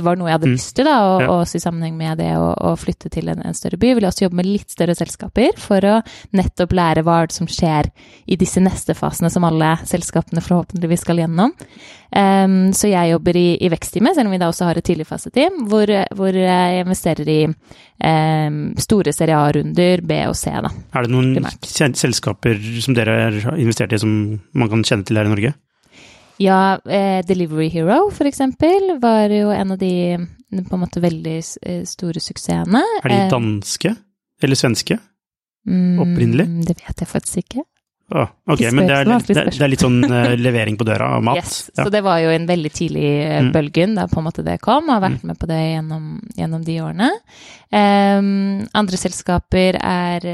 [0.02, 0.54] var noe jeg hadde Mm.
[0.56, 1.28] lyst til, da, og, Ja.
[1.28, 3.94] også i sammenheng med det å, å flytte til en, en større by.
[3.94, 6.02] Vil jeg også jobbe med litt større selskaper for å
[6.34, 7.90] nettopp lære hva som skjer
[8.26, 11.52] i disse neste fasene som alle selskapene forhåpentligvis skal gjennom.
[12.10, 15.68] Um, så jeg jobber i, i vekstteamet, selv om vi da også har et tidligfaseteam,
[15.68, 15.86] hvor,
[16.16, 20.70] hvor jeg investerer i um, store serie A-runder, B og C, da.
[20.96, 21.68] Er det noen Primært.
[21.68, 25.54] selskaper som dere har investert i som man kan kjenne til her i Norge?
[26.38, 29.92] Ja, eh, Delivery Hero for eksempel var jo en av de
[30.68, 32.82] på en måte veldig eh, store suksessene.
[33.02, 33.96] Er de Eh, danske?
[34.42, 34.98] Eller svenske?
[35.68, 36.46] mm, opprinnelig?
[36.66, 37.64] Det vet jeg faktisk ikke.
[38.10, 41.22] Ah, ok, men det er, det, det er litt sånn eh, levering på døra av
[41.26, 41.36] mat?
[41.42, 41.84] Yes, Ja.
[41.84, 43.50] Så det var jo en veldig tidlig Mm.
[43.52, 46.06] bølgen da på en måte det kom, og har vært med på det gjennom,
[46.38, 47.10] gjennom de årene.
[47.68, 50.24] Um, andre selskaper er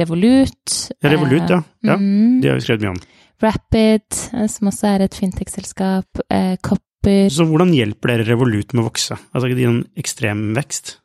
[0.00, 0.90] Revolut.
[1.02, 1.60] Ja, Revolut, ja.
[1.84, 1.96] ja.
[2.00, 3.00] Mm, De har vi skrevet mye om.
[3.42, 6.22] Rapid, eh, som også er et fintech-selskap.
[6.32, 7.28] Eh, Copper.
[7.30, 9.18] Så hvordan hjelper dere Revolut med å vokse?
[9.32, 10.96] Altså ikke noen ekstrem vekst?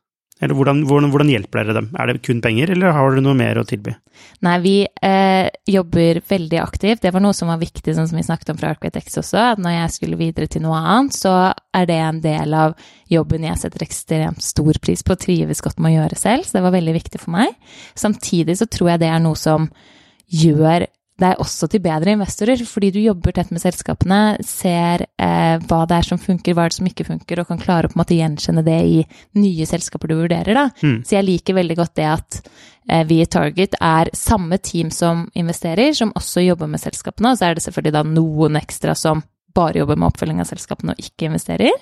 [0.41, 1.87] Eller hvordan, hvordan, hvordan hjelper dere dem?
[2.01, 3.93] Er det kun penger, eller har dere noe mer å tilby?
[4.41, 4.73] Nei, vi
[5.05, 7.03] eh, jobber veldig aktivt.
[7.03, 9.61] Det var noe som var viktig, sånn som vi snakket om fra Arquitex også, at
[9.61, 11.35] når jeg skulle videre til noe annet, så
[11.77, 12.73] er det en del av
[13.11, 16.57] jobben jeg setter ekstremt stor pris på, og trives godt med å gjøre selv, så
[16.57, 17.53] det var veldig viktig for meg.
[17.93, 19.69] Samtidig så tror jeg det er noe som
[20.31, 20.87] gjør
[21.21, 25.99] deg også til bedre investorer, fordi du jobber tett med selskapene, ser eh, hva det
[25.99, 28.03] er som funker, hva er det som ikke funker, og kan klare å på en
[28.03, 28.99] måte gjenkjenne det i
[29.39, 30.67] nye selskaper du vurderer, da.
[30.81, 31.01] Mm.
[31.07, 35.27] Så jeg liker veldig godt det at eh, vi i Target er samme team som
[35.37, 39.23] investerer, som også jobber med selskapene, og så er det selvfølgelig da noen ekstra som
[39.55, 41.73] bare jobber med oppfølging av selskapene og ikke investerer.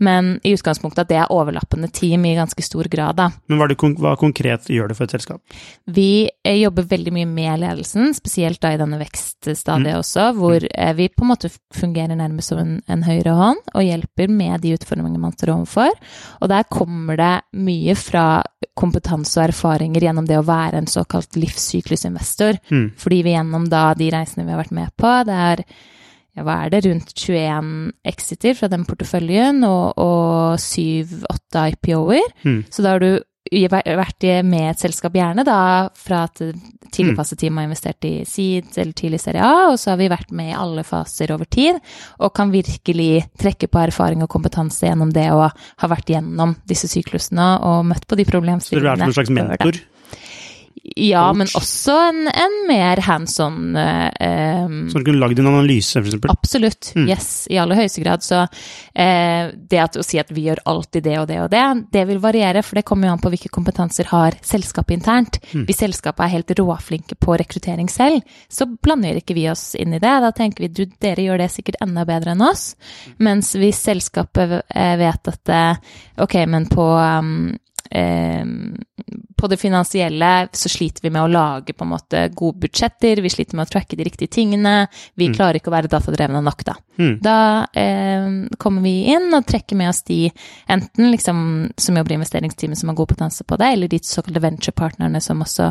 [0.00, 3.26] Men i utgangspunktet at det er overlappende team i ganske stor grad, da.
[3.52, 5.42] Men hva, det, hva konkret gjør det for et selskap?
[5.92, 9.98] Vi eh, jobber veldig mye med ledelsen, spesielt da i denne vekststadiet Mm.
[10.00, 13.84] også, hvor eh, vi på en måte fungerer nærmest som en, en høyre hånd og
[13.84, 15.92] hjelper med de utfordringene man står overfor.
[16.40, 18.24] Og der kommer det mye fra
[18.80, 22.56] kompetanse og erfaringer gjennom det å være en såkalt livssyklusinvestor.
[22.72, 22.92] Mm.
[22.96, 25.64] Fordi vi gjennom da de reisene vi har vært med på, det er
[26.36, 27.72] ja, hva er det, rundt 21
[28.06, 32.30] exiter fra den porteføljen og, og 7-8 IPO-er.
[32.46, 32.62] Mm.
[32.70, 33.10] Så da har du
[33.50, 36.42] vært med et selskap gjerne da fra at
[36.90, 36.90] Mm.
[36.92, 40.50] tidligfaseteam har investert i seed eller tidlig serie A, og så har vi vært med
[40.50, 41.78] i alle faser over tid,
[42.18, 46.90] og kan virkelig trekke på erfaring og kompetanse gjennom det å ha vært gjennom disse
[46.90, 48.24] syklusene og møtt på de
[48.74, 49.80] Så du er vært en slags mentor?
[50.82, 51.38] Ja, coach?
[51.38, 56.32] men også en, en mer hands on eh, Så du kunne lagd en analyse, eksempel?
[56.32, 56.92] Absolutt.
[56.96, 57.08] Mm.
[57.10, 58.24] Yes, i aller høyeste grad.
[58.24, 61.64] Så eh, det at, å si at vi gjør alltid det og det og det,
[61.92, 65.40] det vil variere, for det kommer jo an på hvilke kompetanser har selskapet internt.
[65.52, 65.66] Mm.
[65.68, 70.02] Hvis selskapet er helt råflinke på rekruttering selv, så blander ikke vi oss inn i
[70.02, 70.16] det.
[70.24, 72.70] Da tenker vi du, dere gjør det sikkert enda bedre enn oss.
[73.20, 77.50] Mens hvis selskapet eh, vet at eh, ok, men på um,
[77.90, 78.44] eh,
[79.36, 83.30] på det finansielle så sliter vi med å lage på en måte gode budsjetter, vi
[83.32, 85.34] sliter med å tracke de riktige tingene, vi Mm.
[85.36, 86.74] klarer ikke å være datadrevne nok, da.
[87.00, 87.14] Mm.
[87.22, 88.26] Da eh,
[88.58, 90.30] kommer vi inn og trekker med oss de
[90.68, 94.40] enten liksom som jobber i investeringsteamet som har god potanse på det, eller de såkalte
[94.44, 95.70] venturepartnerne som også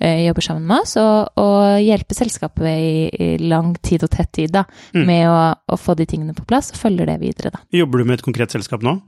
[0.00, 4.32] eh, jobber sammen med oss, og, og hjelper selskapet i, i lang tid og tett
[4.32, 4.64] tid da,
[4.94, 5.04] Mm.
[5.06, 7.58] med å, å få de tingene på plass, og følger det videre, da.
[7.72, 9.00] Jobber du med et konkret selskap nå?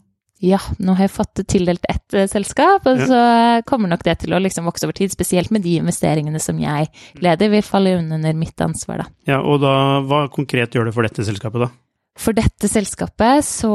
[0.42, 3.06] Ja, nå har jeg fått tildelt ett eh, selskap, og Ja.
[3.06, 3.20] så
[3.68, 6.88] kommer nok det til å liksom vokse over tid, spesielt med de investeringene som jeg
[7.22, 9.06] leder, vil falle under mitt ansvar, da.
[9.30, 11.70] Ja, og da, hva konkret gjør du for dette selskapet, da?
[12.12, 13.72] For dette selskapet så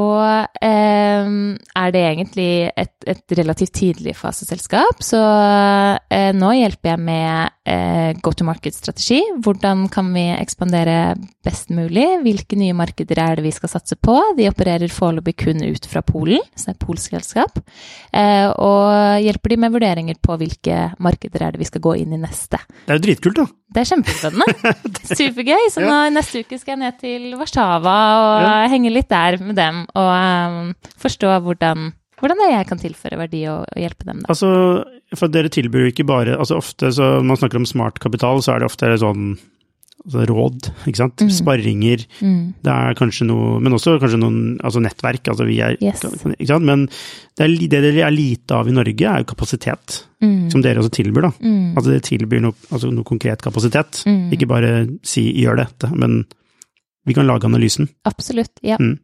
[0.62, 5.02] eh, er det egentlig et, et relativt tidlig faseselskap.
[5.02, 5.18] Så
[6.14, 9.18] eh, nå hjelper jeg med eh, go to market-strategi.
[9.42, 12.06] Hvordan kan vi ekspandere best mulig?
[12.22, 14.16] Hvilke nye markeder er det vi skal satse på?
[14.38, 17.58] De opererer foreløpig kun ut fra Polen, det er et polsk selskap.
[18.14, 22.14] Eh, og hjelper de med vurderinger på hvilke markeder er det vi skal gå inn
[22.14, 22.62] i neste.
[22.86, 23.50] Det er jo dritkult, da!
[23.74, 24.74] Det er kjempespennende.
[25.18, 25.66] Supergøy.
[25.74, 28.52] Så nå, neste uke skal jeg ned til Warszawa og Ja.
[28.72, 30.70] henge litt der med dem og um,
[31.02, 31.90] forstå hvordan,
[32.20, 34.22] hvordan jeg kan tilføre verdi og, og hjelpe dem.
[34.24, 34.32] Da.
[34.32, 34.48] Altså,
[35.18, 38.54] for dere tilbyr jo ikke bare Altså ofte så man snakker om smart kapital, så
[38.56, 39.34] er det ofte sånn
[40.08, 41.24] altså råd, ikke sant?
[41.24, 41.32] Mm.
[41.36, 42.04] Sparringer.
[42.24, 42.40] Mm.
[42.64, 45.32] Det er kanskje noe Men også kanskje noen altså nettverk.
[45.34, 46.02] Altså vi er Yes.
[46.02, 46.66] Ikke sant?
[46.66, 50.02] Men det, er, det det er lite av i Norge, er jo kapasitet.
[50.24, 50.48] Mm.
[50.50, 51.32] Som dere også tilbyr, da.
[51.76, 54.02] Altså det tilbyr noe, altså noe konkret kapasitet.
[54.08, 54.32] Mm.
[54.34, 54.72] Ikke bare
[55.06, 56.24] si 'gjør dette', men
[57.06, 57.88] vi kan lage analysen.
[58.08, 58.58] Absolutt.
[58.62, 58.76] Ja.
[58.80, 58.98] Mm.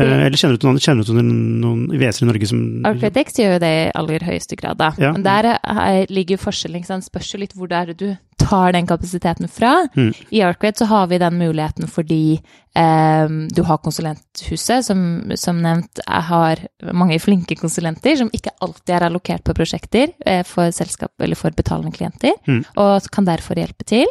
[0.00, 3.58] Eh, eller kjenner du til noen, kjenner du noen, VS-er i Norge som Architects gjør
[3.58, 4.88] jo det i aller høyeste grad, da.
[4.96, 5.10] Ja.
[5.12, 6.86] Men der er, ligger forskjellen.
[7.04, 8.06] Spørs jo litt hvor det er du
[8.42, 9.86] tar den kapasiteten fra.
[9.96, 10.10] Mm.
[10.34, 12.40] I Arkwright så har vi den muligheten fordi
[12.74, 15.02] eh, du har konsulenthuset, som,
[15.38, 16.62] som nevnt er- har
[16.92, 21.50] mange flinke konsulenter som ikke alltid er allokert på prosjekter eh, for selskap eller for
[21.54, 22.64] betalende klienter, Mm.
[22.76, 24.06] og kan derfor hjelpe til.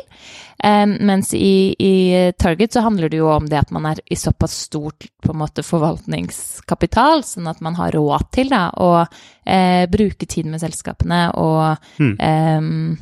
[0.64, 4.16] Eh, mens i, i Target så handler det jo om det at man er i
[4.16, 8.92] såpass stort på en måte forvaltningskapital, sånn at man har råd til da, å
[9.46, 12.16] eh, bruke tid med selskapene og Mm.
[12.20, 12.98] Ehm,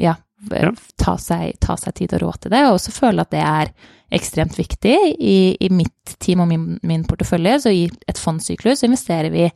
[0.00, 0.14] ja,
[0.52, 0.70] Ja.
[1.00, 3.72] Ta, seg, ta seg tid og råd til det, og også føle at det er
[4.14, 4.94] ekstremt viktig.
[5.18, 9.48] I, i mitt team og min, min portefølje, så i et fondssyklus, investerer vi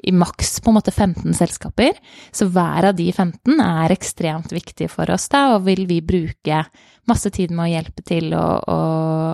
[0.00, 1.98] i maks på en måte 15 selskaper.
[2.32, 6.62] Så hver av de 15 er ekstremt viktig for oss, da, og vil vi bruke
[7.10, 8.80] masse tid med å hjelpe til å, å,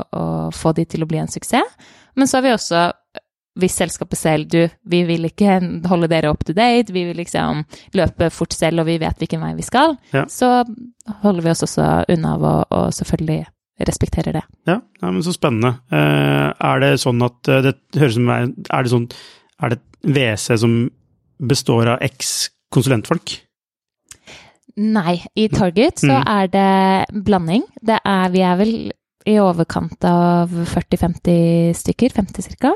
[0.03, 1.93] å få de til å bli en suksess.
[2.17, 2.83] Men så har vi også
[3.57, 7.65] hvis selskapet selv du, vi vil ikke holde dere up to date, vi vil liksom
[7.97, 10.25] løpe fort selv, og vi vet hvilken vei vi skal, Ja.
[10.29, 10.65] så
[11.23, 13.47] holder vi oss også unna av å og selvfølgelig
[13.87, 14.43] respekterer det.
[14.67, 15.79] Ja, ja men så spennende.
[15.93, 19.11] Eh, er det sånn at eh, det høres ut som Er det sånn
[19.63, 20.91] Er det et WC som
[21.41, 23.41] består av eks-konsulentfolk?
[24.77, 26.25] Nei, i Target så Mm.
[26.29, 27.63] er det blanding.
[27.83, 28.93] Det er, vi er vel
[29.27, 32.72] i overkant av 40-50 stykker, 50 ca.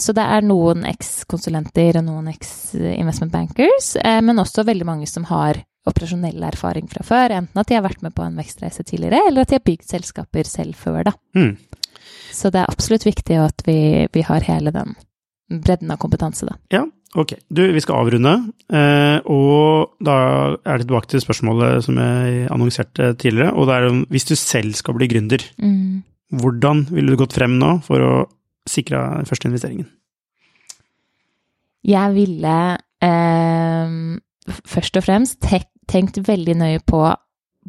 [0.00, 5.28] så det er noen eks-konsulenter og noen eks-investment bankers, eh, men også veldig mange som
[5.28, 7.36] har operasjonell erfaring fra før.
[7.36, 9.86] Enten at de har vært med på en vekstreise tidligere, eller at de har bygd
[9.92, 11.14] selskaper selv før, da.
[11.36, 11.54] Mm.
[12.32, 13.78] Så det er absolutt viktig at vi,
[14.12, 14.96] vi har hele den
[15.52, 16.56] bredden av kompetanse, da.
[16.72, 17.36] Ja, ok.
[17.52, 18.32] Du, vi skal avrunde,
[18.72, 20.16] eh, og da
[20.64, 24.34] er det tilbake til spørsmålet som jeg annonserte tidligere, og det er om hvis du
[24.36, 26.02] selv skal bli gründer, Mm.
[26.40, 28.26] hvordan ville du gått frem nå for å
[28.66, 29.86] sikre den første investeringen?
[31.86, 32.56] Jeg ville
[33.02, 34.18] eh,
[34.66, 35.38] først og fremst
[35.86, 37.04] tenkt veldig nøye på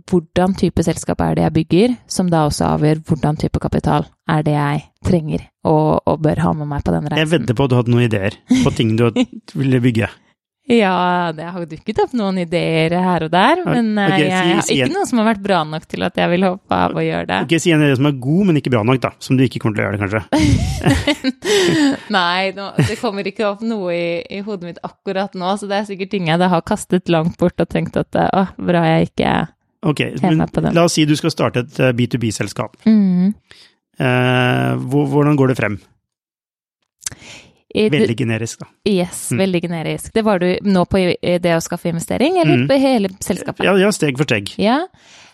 [0.09, 4.45] hvordan type selskap er det jeg bygger, som da også avgjør hvordan type kapital er
[4.45, 7.67] det jeg trenger og, og bør ha med meg på den Jeg venter vedder på
[7.67, 9.09] at du hadde noen ideer på ting du
[9.59, 10.09] ville bygge.
[10.67, 14.71] Ja, det har dukket opp noen ideer her og der, men okay, jeg, jeg har
[14.73, 17.05] ikke noen noe som har vært bra nok til at jeg vil hoppe av og
[17.05, 17.37] gjøre det.
[17.45, 19.13] Ok, si en idé som er god, men ikke bra nok, da.
[19.23, 21.31] Som du ikke kommer til å gjøre det, kanskje.
[22.17, 25.87] Nei, det kommer ikke opp noe i, i hodet mitt akkurat nå, så det er
[25.87, 29.13] sikkert ting jeg da har kastet langt bort og tenkt at eh, å, bra jeg
[29.13, 29.37] ikke
[29.85, 30.41] Ok, men
[30.73, 32.77] la oss si du skal starte et eh, B2B-selskap.
[32.85, 33.33] mm.
[33.99, 35.79] Eh, hvordan går det frem?
[37.77, 38.67] Veldig generisk, da.
[38.89, 39.37] Yes, Mm.
[39.39, 40.11] veldig generisk.
[40.13, 42.79] Det var du nå på det å skaffe investering, eller Mm.
[42.79, 43.63] hele selskapet?
[43.65, 44.49] Ja, ja, steg for steg.
[44.57, 44.87] Ja.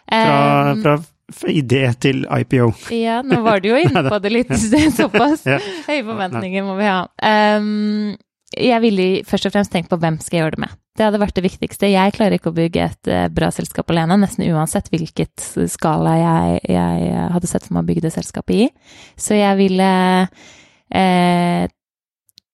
[0.10, 0.98] Fra,
[1.32, 2.74] fra idé til IPO.
[2.92, 4.48] ja, nå var du jo inne på det litt,
[5.00, 7.08] såpass høye forventninger må vi ha.
[7.22, 8.18] Em,
[8.58, 10.74] jeg ville først og fremst tenkt på hvem skal jeg gjøre det med.
[10.94, 11.90] Det hadde vært det viktigste.
[11.90, 15.42] Jeg klarer ikke å bygge et eh, bra selskap alene, nesten uansett hvilket
[15.74, 18.68] skala jeg, jeg hadde sett for meg å bygge det selskapet i.
[19.18, 19.88] Så jeg ville
[20.94, 21.66] eh,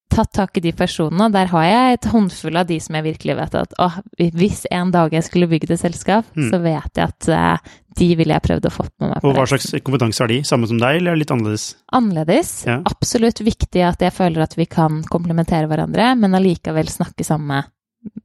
[0.09, 3.05] tatt tak i de personene, og der har jeg et håndfull av de som jeg
[3.11, 6.47] virkelig vet at å, hvis en dag jeg skulle bygge et selskap, Mm.
[6.49, 9.25] så vet jeg at eh, de ville jeg prøvd å få med meg.
[9.27, 10.39] Og hva slags kompetanse har de?
[10.47, 11.71] Samme som deg, eller litt annerledes?
[11.95, 12.53] Annerledes.
[12.69, 12.79] Ja.
[12.89, 17.63] Absolutt viktig at jeg føler at vi kan komplementere hverandre, men allikevel snakke samme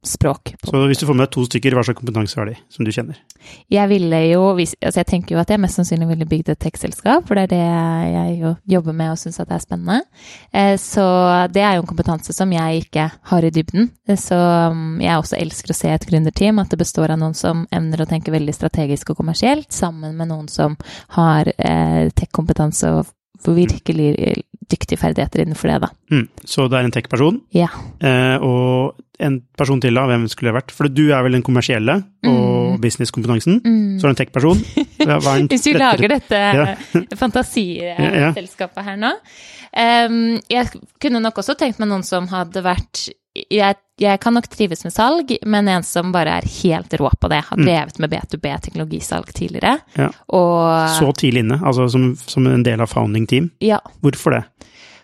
[0.05, 0.53] språk.
[0.63, 2.91] Så hvis du får med deg to stykker, hva slags kompetanse har de, som du
[2.93, 3.17] kjenner?
[3.73, 7.25] Jeg ville jo, altså jeg tenker jo at jeg mest sannsynlig ville bygd et tech-selskap,
[7.27, 9.97] for det er det jeg jo jobber med og syns at det er spennende.
[10.53, 11.05] Eh, Så
[11.53, 13.89] det er jo en kompetanse som jeg ikke har i dybden.
[14.07, 17.35] Eh, Så mm, jeg også elsker å se et gründerteam, at det består av noen
[17.35, 20.77] som evner å tenke veldig strategisk og kommersielt, sammen med noen som
[21.17, 23.11] har eh, tech-kompetanse og
[23.53, 24.15] virkelig
[24.71, 25.89] dyktige ferdigheter innenfor det, da.
[26.11, 26.27] Mm.
[26.45, 27.67] Så det er en tech-person, Ja.
[28.01, 30.07] eh, og en person til, da.
[30.09, 30.71] Hvem skulle det vært?
[30.71, 32.81] For du er vel den kommersielle og Mm.
[32.81, 33.61] businesskompetansen.
[33.63, 33.99] Mm.
[33.99, 34.57] Så er det en tech-person.
[35.05, 36.75] Er Hvis vi lager dette Ja.
[37.21, 39.11] fantasiselskapet her nå.
[39.75, 40.69] Um, jeg
[41.01, 43.09] kunne nok også tenkt meg noen som hadde vært
[43.51, 47.29] jeg, jeg kan nok trives med salg, men en som bare er helt rå på
[47.31, 47.43] det.
[47.47, 47.65] Har Mm.
[47.65, 49.77] drevet med B2B-teknologisalg tidligere.
[49.95, 50.09] Ja.
[50.27, 53.51] Og Så tidlig inne, altså som, som en del av founding team.
[53.59, 54.43] ja, Hvorfor det?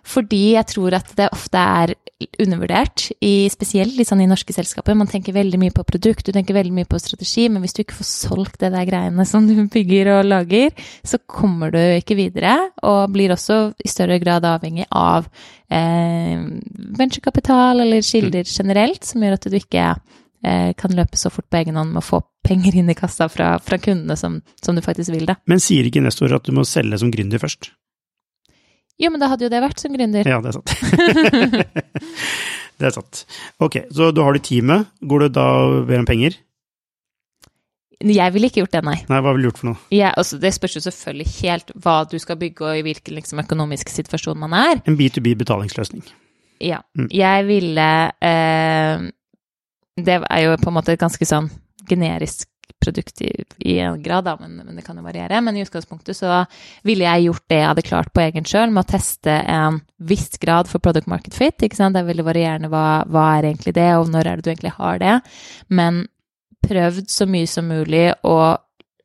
[0.07, 1.93] Fordi jeg tror at det ofte er
[2.41, 4.95] undervurdert, i, spesielt liksom i norske selskaper.
[4.97, 7.83] Man tenker veldig mye på produkt, du tenker veldig mye på strategi, men hvis du
[7.83, 10.71] ikke får solgt det der greiene som du bygger og lager,
[11.07, 15.29] så kommer du ikke videre, og blir også i større grad avhengig av
[15.71, 16.41] eh,
[17.01, 19.87] venturekapital eller kilder generelt, som gjør at du ikke
[20.45, 23.29] eh, kan løpe så fort på egen hånd med å få penger inn i kassa
[23.29, 25.37] fra, fra kundene som, som du faktisk vil, da.
[25.49, 27.73] Men sier ikke Nestor at du må selge som gründer først?
[29.01, 30.27] Jo, men da hadde jo det vært som gründer.
[30.29, 30.73] Ja, det er sant.
[32.79, 33.25] det er sant.
[33.63, 34.91] Ok, så da har du teamet.
[35.01, 36.37] Går du da og ber om penger?
[38.01, 38.95] Jeg ville ikke gjort det, nei.
[39.09, 39.81] Nei, hva ville du gjort for noe?
[39.93, 43.41] Ja, altså, det spørs jo selvfølgelig helt hva du skal bygge, og i hvilken liksom,
[43.43, 44.81] økonomisk situasjon man er.
[44.89, 46.05] En B2B betalingsløsning.
[46.61, 46.81] Ja.
[46.97, 47.09] Mm.
[47.13, 47.89] Jeg ville
[48.21, 49.05] eh,
[49.97, 51.49] Det er jo på en måte et ganske sånn
[51.89, 52.45] generisk
[52.81, 53.31] produkt i,
[53.79, 55.41] en grad, da, men, men det kan jo variere.
[55.45, 56.43] Men i utgangspunktet så
[56.87, 60.29] ville jeg gjort det jeg hadde klart på egen sjøl, med å teste en viss
[60.41, 61.57] grad for product market fit.
[61.61, 61.95] ikke sant?
[61.95, 64.75] Det er veldig varierende hva, hva er egentlig det, og når er det du egentlig
[64.79, 65.19] har det.
[65.69, 66.03] Men
[66.61, 68.35] prøvd så mye som mulig å,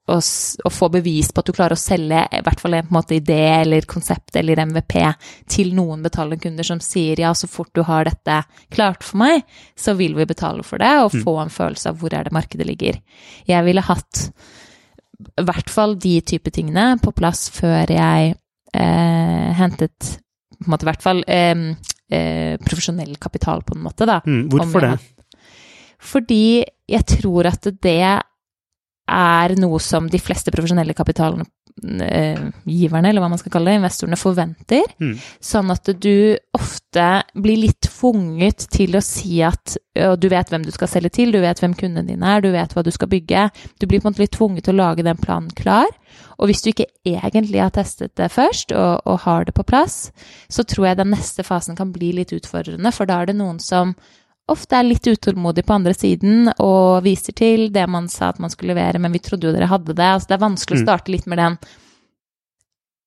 [0.07, 2.95] å, å få bevis på at du klarer å selge i hvert fall en en
[2.95, 4.95] måte idé eller konsept eller MVP
[5.51, 8.43] til noen betalende kunder som sier ja, så fort du har dette
[8.75, 9.43] klart for meg,
[9.75, 12.69] så vil vi betale for det, og få en følelse av hvor er det markedet
[12.69, 13.01] ligger.
[13.49, 14.29] Jeg ville hatt
[15.27, 18.35] i hvert fall de type tingene på plass før jeg
[18.77, 20.17] eh, hentet
[20.57, 21.67] på en måte i hvert fall eh,
[22.13, 24.21] eh, profesjonell kapital, på en måte, da.
[24.25, 24.97] Mm, hvorfor det?
[26.07, 28.23] fordi jeg tror at det
[29.07, 34.87] er noe som de fleste profesjonelle kapitalgiverne, eller hva man skal kalle det, investorene, forventer.
[35.03, 35.15] Mm.
[35.45, 39.77] Sånn at du ofte blir litt tvunget til å si at
[40.07, 42.51] og du vet hvem du skal selge til, du vet hvem kunden din er, du
[42.53, 43.47] vet hva du skal bygge.
[43.81, 45.89] Du blir på en måte litt tvunget til å lage den planen klar.
[46.37, 50.11] Og hvis du ikke egentlig har testet det først, og, og har det på plass,
[50.53, 53.61] så tror jeg den neste fasen kan bli litt utfordrende, for da er det noen
[53.63, 53.95] som
[54.49, 58.51] ofte er litt utålmodig på andre siden og viser til det man sa at man
[58.53, 60.07] skulle levere, men vi trodde jo dere hadde det.
[60.07, 60.87] Altså det er vanskelig å Mm.
[60.87, 61.59] starte litt med den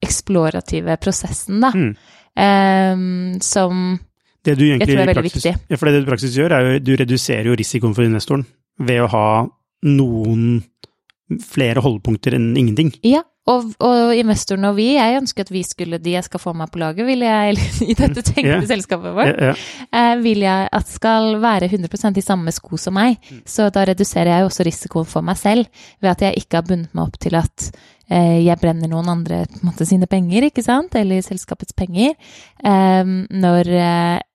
[0.04, 1.72] eksplorative prosessen, da.
[1.76, 1.96] Mm.
[2.40, 4.00] Um, som
[4.46, 5.56] Det du egentlig Jeg tror er veldig praksis, viktig.
[5.70, 8.46] Ja, for det du i praksis gjør, er jo du reduserer jo risikoen for investoren
[8.80, 9.26] ved å ha
[9.84, 10.64] noen
[11.44, 12.94] flere holdepunkter enn ingenting.
[13.04, 16.54] Ja, og, og investorene og vi, jeg ønsker at vi skulle, de jeg skal få
[16.58, 17.58] meg på laget, vil jeg,
[17.91, 18.62] i dette tenkte Ja.
[18.70, 23.18] selskapet vårt, yeah, eh, vil jeg at skal være 100% i samme sko som meg.
[23.50, 25.70] Så da reduserer jeg også risikoen for meg selv,
[26.02, 27.70] ved at jeg ikke har bundet meg opp til at
[28.10, 32.14] eh, jeg brenner noen andre måte, sine penger, ikke sant, eller selskapets penger,
[32.64, 33.74] eh, når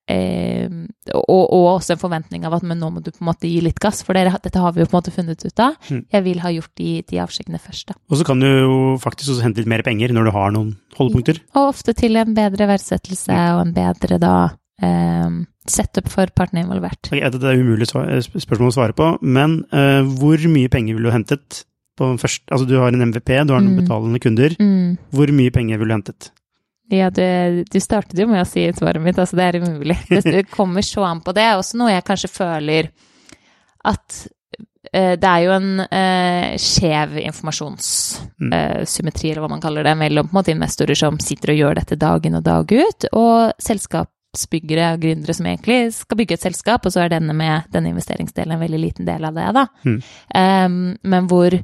[0.09, 0.70] eh, eh,
[1.14, 3.61] og, og også en forventning av at men nå må du på en måte gi
[3.64, 5.76] litt gass, for dere, dette har vi jo på en måte funnet ut av.
[5.90, 6.02] Mm.
[6.12, 7.94] Jeg vil ha gjort de, de avsjekkene først, da.
[8.11, 10.74] Og så kan du jo faktisk også hente litt mer penger når du har noen
[10.98, 11.40] holdepunkter.
[11.57, 14.34] Og ofte til en bedre verdsettelse og en bedre da
[14.82, 17.09] eh, setup for partene involvert.
[17.09, 20.42] Ok, jeg vet at det er umulig sp- spørsmål å svare på, men eh, hvor
[20.52, 22.42] mye penger ville du hentet på først?
[22.52, 23.84] Altså du har en MVP, du har noen Mm.
[23.84, 24.57] betalende kunder.
[24.59, 24.96] Mm.
[25.14, 26.32] Hvor mye penger ville du hentet?
[26.93, 29.97] Ja, du, du startet jo med å si svaret mitt, altså det er umulig.
[30.11, 31.43] Det, du kommer så an på det.
[31.49, 32.91] er Også noe jeg kanskje føler
[33.85, 34.18] at
[34.93, 38.53] uh, det er jo en uh, skjev informasjonssymmetri, Mm.
[38.53, 41.80] eh, eller hva man kaller det, mellom på en måte investorer som sitter og gjør
[41.80, 46.45] dette dag inn og dag ut, og selskapsbyggere og gründere som egentlig skal bygge et
[46.45, 49.64] selskap, og så er denne med denne investeringsdelen en veldig liten del av det, da.
[49.89, 49.99] Mm.
[50.35, 50.78] Um,
[51.14, 51.57] men hvor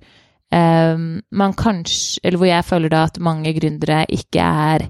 [0.52, 4.88] man kanskje Eller hvor jeg føler da at mange gründere ikke er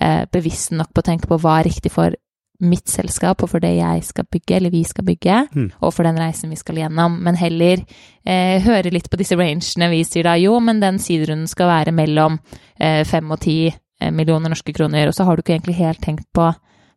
[0.00, 2.14] eh, bevisste nok på å tenke på hva er riktig for
[2.62, 5.70] mitt selskap og for det jeg skal bygge, eller vi skal bygge, Mm.
[5.82, 7.82] og for den reisen vi skal gjennom, men heller
[8.24, 11.92] eh, høre litt på disse rangene vi sier da, jo, men den siderunden skal være
[11.92, 12.38] mellom
[12.78, 16.00] eh, fem og ti eh, millioner norske kroner, og så har du ikke egentlig helt
[16.00, 16.52] tenkt på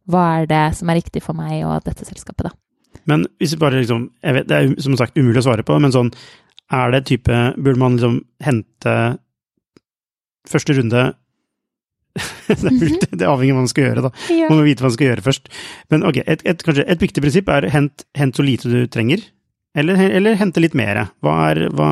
[0.06, 2.54] hva er det som er riktig for meg og dette selskapet, da.
[3.10, 5.80] Men hvis vi bare liksom, jeg vet, Det er som sagt umulig å svare på,
[5.82, 6.14] men sånn,
[6.74, 8.96] er det type Burde man liksom hente
[10.50, 11.04] første runde
[12.48, 14.12] det, mulig- det avhenger av hva man skal gjøre, da.
[14.48, 15.50] Man må vite hva man skal gjøre først.
[15.92, 19.20] Men ok, et, et, kanskje et viktig prinsipp er hent, hent så lite du trenger,
[19.76, 21.02] eller, eller hente litt mer.
[21.20, 21.90] Hva er hva,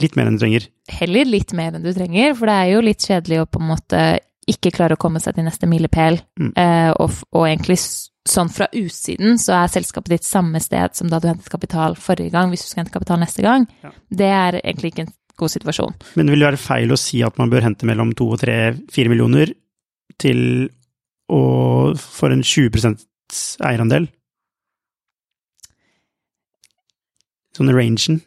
[0.00, 0.66] Litt mer enn du trenger.
[0.92, 3.70] heller litt mer enn du trenger, for det er jo litt kjedelig å på en
[3.70, 4.00] måte
[4.46, 6.18] ikke klare å komme seg til neste milepæl.
[6.40, 6.50] Mm.
[6.52, 7.78] Eh, og, og egentlig
[8.30, 12.34] sånn fra utsiden så er selskapet ditt samme sted som da du hentet kapital forrige
[12.34, 13.66] gang, hvis du skal hente kapital neste gang.
[13.84, 13.92] Ja.
[14.22, 15.96] Det er egentlig ikke en god situasjon.
[16.16, 18.74] Men det vil være feil å si at man bør hente mellom to og tre,
[18.92, 19.52] fire millioner
[20.20, 20.68] til
[21.32, 21.42] å
[21.98, 23.04] for en 20%
[23.66, 24.08] eierandel.
[27.56, 28.20] Sånn rangen.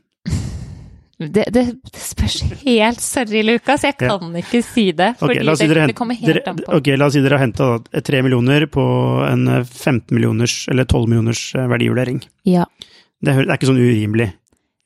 [1.19, 4.17] Det, det, det spørs helt, sorry Lukas, jeg Ja.
[4.17, 5.09] kan ikke si det.
[5.19, 6.77] Fordi si det, det kommer helt dere, an på.
[6.77, 7.67] ok, la oss si dere har henta
[8.07, 8.85] tre millioner på
[9.27, 12.21] en eh, 15 millioners eller 12 millioners eh, verdivurdering.
[12.47, 12.63] Ja.
[13.19, 14.29] Det er, det er ikke sånn urimelig.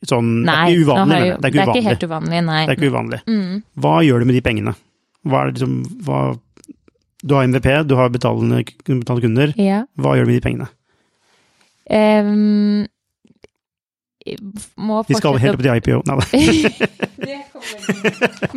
[0.09, 0.97] Sånn, Nei, det er ikke uvanlig.
[0.97, 1.41] har mener jo- jeg.
[1.43, 2.65] Det er ikke helt uvanlig, nei.
[2.65, 3.19] Det er ikke uvanlig.
[3.29, 3.63] Mm.
[3.79, 4.73] Hva gjør du med de pengene?
[5.23, 6.23] Hva er det liksom, hva,
[7.23, 9.53] du har MVP, du har betalende, betalende kunder.
[9.61, 9.83] Ja.
[10.01, 10.67] Hva gjør du med de pengene?
[11.93, 12.87] Ehm,
[14.79, 15.97] må Vi skal helt opp til IPO.
[16.07, 16.23] Nei da.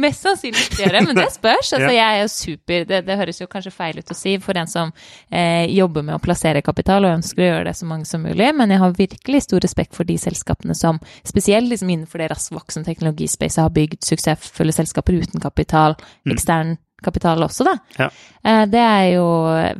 [0.02, 1.72] Mest sannsynlig ikke det, gjøre, men det spørs.
[1.76, 4.58] Altså, Jeg er jo super det, det høres jo kanskje feil ut å si for
[4.58, 4.92] en som
[5.30, 8.48] eh, jobber med å plassere kapital og ønsker å gjøre det så mange som mulig,
[8.56, 12.54] men jeg har virkelig stor respekt for de selskapene som spesielt liksom innenfor det raskt
[12.54, 15.96] voksende teknologispacet har bygd suksessfulle selskaper uten kapital,
[16.30, 17.76] ekstern kapital også, da.
[17.98, 18.08] Ja.
[18.46, 19.26] Eh, det er jo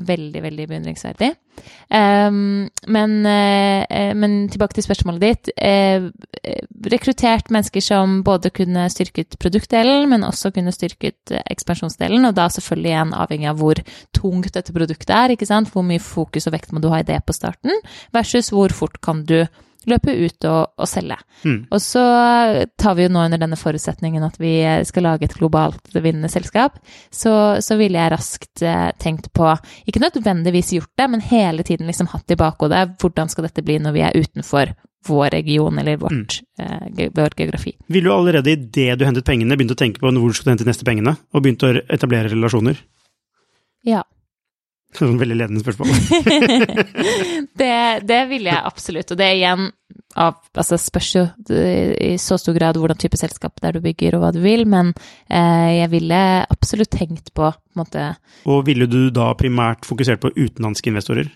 [0.06, 1.32] veldig, veldig beundringsverdig.
[1.88, 5.50] Um, men, eh, men tilbake til spørsmålet ditt.
[5.56, 6.08] Eh,
[6.92, 12.92] rekruttert mennesker som både kunne styrket produktdelen, men også kunne styrket ekspansjonsdelen, og da selvfølgelig
[12.92, 13.80] igjen avhengig av hvor
[14.16, 15.72] tungt dette produktet er, ikke sant.
[15.72, 17.72] Hvor mye fokus og vekt må du ha i det på starten,
[18.12, 19.46] versus hvor fort kan du
[19.90, 21.18] løpe ut og, og selge.
[21.44, 21.58] Mm.
[21.70, 22.04] Og så
[22.78, 24.54] tar vi jo nå under denne forutsetningen at vi
[24.88, 26.80] skal lage et globalt vinnende selskap,
[27.10, 29.52] så, så ville jeg raskt eh, tenkt på,
[29.86, 33.78] ikke nødvendigvis gjort det, men hele tiden liksom hatt i bakhodet hvordan skal dette bli
[33.82, 34.74] når vi er utenfor
[35.06, 37.76] vår region eller vårt, eh, vår geografi.
[37.86, 40.66] Ville du allerede idet du hentet pengene, begynt å tenke på hvor du skulle hente
[40.66, 42.80] de neste pengene, og begynt å etablere relasjoner?
[43.86, 44.02] Ja.
[44.94, 45.90] Sånn veldig ledende spørsmål.
[47.60, 47.74] det,
[48.06, 49.10] det vil jeg absolutt.
[49.12, 49.66] Og det er igjen
[50.16, 51.22] av Altså spørs jo
[51.52, 54.64] i så stor grad hvordan type selskap det er du bygger og hva du vil,
[54.68, 54.94] men
[55.28, 58.04] eh, jeg ville absolutt tenkt på på en måte
[58.48, 61.28] Og ville du da primært fokusert på utenlandske investorer?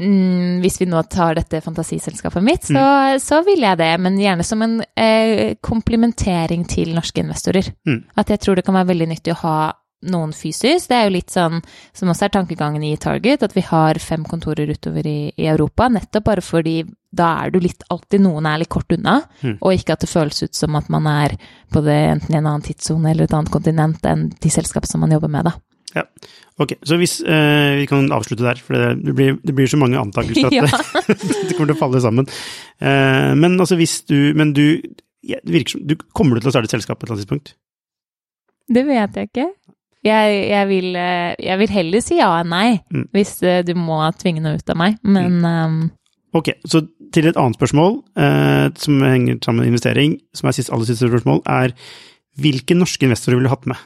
[0.00, 2.84] mm, Hvis vi nå tar dette fantasiselskapet mitt, så,
[3.22, 7.72] så vil jeg det, men gjerne som en eh, komplementering til norske investorer.
[7.88, 8.02] Mm.
[8.16, 9.58] At jeg tror det kan være veldig nyttig å ha
[10.06, 10.88] noen fysisk.
[10.90, 11.62] Det er jo litt sånn
[11.96, 15.88] som også er tankegangen i Target, at vi har fem kontorer utover i, i Europa,
[15.88, 16.84] nettopp bare fordi
[17.16, 19.58] da er du litt alltid noen er litt kort unna, Mm.
[19.60, 21.36] og ikke at det føles ut som at man er
[21.72, 25.10] både enten i en annen tidssone eller et annet kontinent enn de selskapene som man
[25.16, 25.54] jobber med, da.
[25.94, 26.04] Ja,
[26.58, 29.76] Ok, så hvis eh, Vi kan avslutte der, for det, det, blir, det blir så
[29.76, 30.64] mange antakelser at Ja.
[30.64, 31.16] det,
[31.50, 32.26] det kommer til å falle sammen.
[32.80, 34.80] Eh, men altså hvis du Men du
[35.22, 37.54] ja, det du Kommer du til å starte et selskap på et eller annet tidspunkt?
[38.72, 39.46] Det vet jeg ikke.
[40.06, 43.08] Jeg, jeg, vil, eh, jeg vil heller si ja enn nei, Mm.
[43.16, 44.98] hvis eh, du må tvinge noe ut av meg.
[45.02, 45.78] Men ehm,
[46.36, 46.82] Ok, så
[47.14, 51.08] til et annet spørsmål eh, som henger sammen med investering, som er sist, aller siste
[51.08, 51.72] spørsmål, er
[52.36, 53.76] hvilke norske investorer ville du hatt med?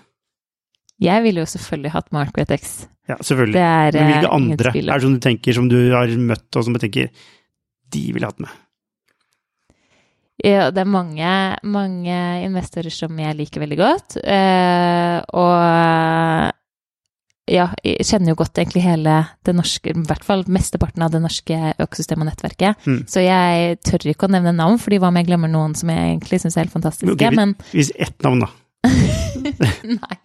[1.01, 2.73] jeg ville jo selvfølgelig hatt Margaret X.
[3.09, 3.55] Ja, selvfølgelig.
[3.57, 4.73] Det er Men hvilke eh, andre?
[4.77, 7.09] Er det som du tenker som du har møtt, og som du tenker
[7.95, 8.51] de ville hatt med?
[10.47, 11.33] Ja, det er mange,
[11.69, 12.17] mange
[12.47, 14.17] investorer som jeg liker veldig godt.
[14.25, 16.57] eh, og
[17.51, 19.17] ja, jeg kjenner jo godt egentlig hele
[19.47, 22.87] det norske, i hvert fall mesteparten av det norske økosystemet og nettverket.
[22.87, 23.01] Mm.
[23.11, 26.13] Så jeg tør ikke å nevne navn, fordi hva om jeg glemmer noen som jeg
[26.13, 27.17] egentlig syns er helt fantastiske.
[27.17, 28.53] okay, men Hvis ett navn, da.
[30.01, 30.17] Nei,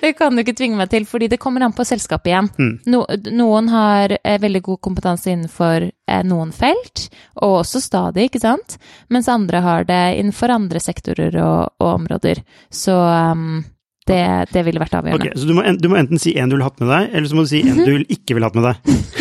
[0.00, 2.48] det kan du ikke tvinge meg til, fordi det kommer an på selskapet igjen.
[2.58, 2.72] Mm.
[2.92, 3.02] No,
[3.32, 7.06] noen har eh, veldig god kompetanse innenfor eh, noen felt,
[7.40, 8.78] og også stadig, ikke sant?
[9.12, 12.42] Mens andre har det innenfor andre sektorer og, og områder.
[12.72, 13.62] Så um,
[14.08, 16.50] det, det ville vært Ok, Okay, Så du må, en, du må enten si en
[16.50, 18.58] du ville hatt med deg, eller så må du si en du ikke ville hatt
[18.58, 18.76] med deg.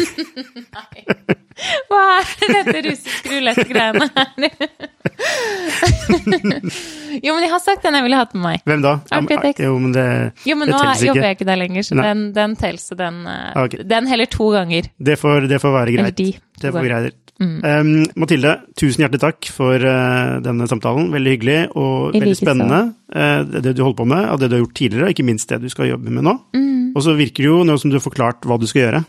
[1.90, 4.50] Hva er dette russisk rulett-greiene her?
[7.24, 8.64] jo, men jeg har sagt den jeg ville hatt med meg.
[8.68, 8.94] Hvem da?
[9.18, 9.62] Architect.
[9.64, 10.06] Jo, men det,
[10.50, 11.08] Jo, men nå ikke.
[11.10, 12.06] jobber jeg ikke der lenger, så Nei.
[12.10, 14.90] den, den tels, den, eh, Ah, den heller to ganger.
[14.98, 16.18] det, får, det får være Eller greit.
[16.18, 16.32] de.
[16.64, 17.20] Det får greit.
[17.42, 17.56] Mm.
[17.66, 21.10] Um, Mathilde, tusen hjertelig takk for uh, denne samtalen.
[21.12, 22.82] Veldig hyggelig og veldig spennende.
[23.10, 25.26] Uh, det- det du holder på med, og det du har gjort tidligere, og ikke
[25.28, 26.36] minst det du skal jobbe med nå.
[26.56, 26.94] Mm.
[26.96, 29.02] Og så virker det jo, nå som du har forklart hva du skal gjøre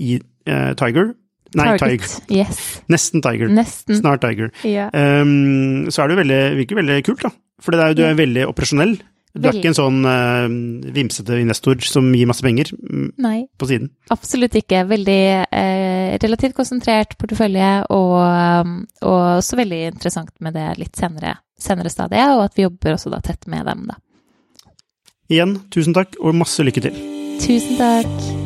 [0.00, 0.16] i
[0.48, 1.12] uh, Tiger
[1.56, 2.14] Nei, Tiger.
[2.32, 2.62] Yes.
[2.92, 3.50] Nesten Tiger.
[3.52, 3.98] Nesten.
[4.00, 4.50] Snart Tiger.
[4.66, 4.88] Ja.
[4.92, 7.32] Um, så er det jo veldig, virker veldig kult, da.
[7.62, 8.96] For det er, du er veldig operasjonell.
[9.36, 10.46] Du er ikke en sånn uh,
[10.96, 13.90] vimsete investor som gir masse penger mm, Nei, på siden.
[14.12, 14.86] absolutt ikke.
[14.88, 18.16] Veldig uh, relativt konsentrert portefølje, og,
[18.64, 22.96] um, og også veldig interessant med det litt senere, senere stadiet, og at vi jobber
[22.96, 24.00] også da tett med dem, da.
[25.28, 27.00] Igjen, tusen takk, og masse lykke til.
[27.42, 28.45] Tusen takk.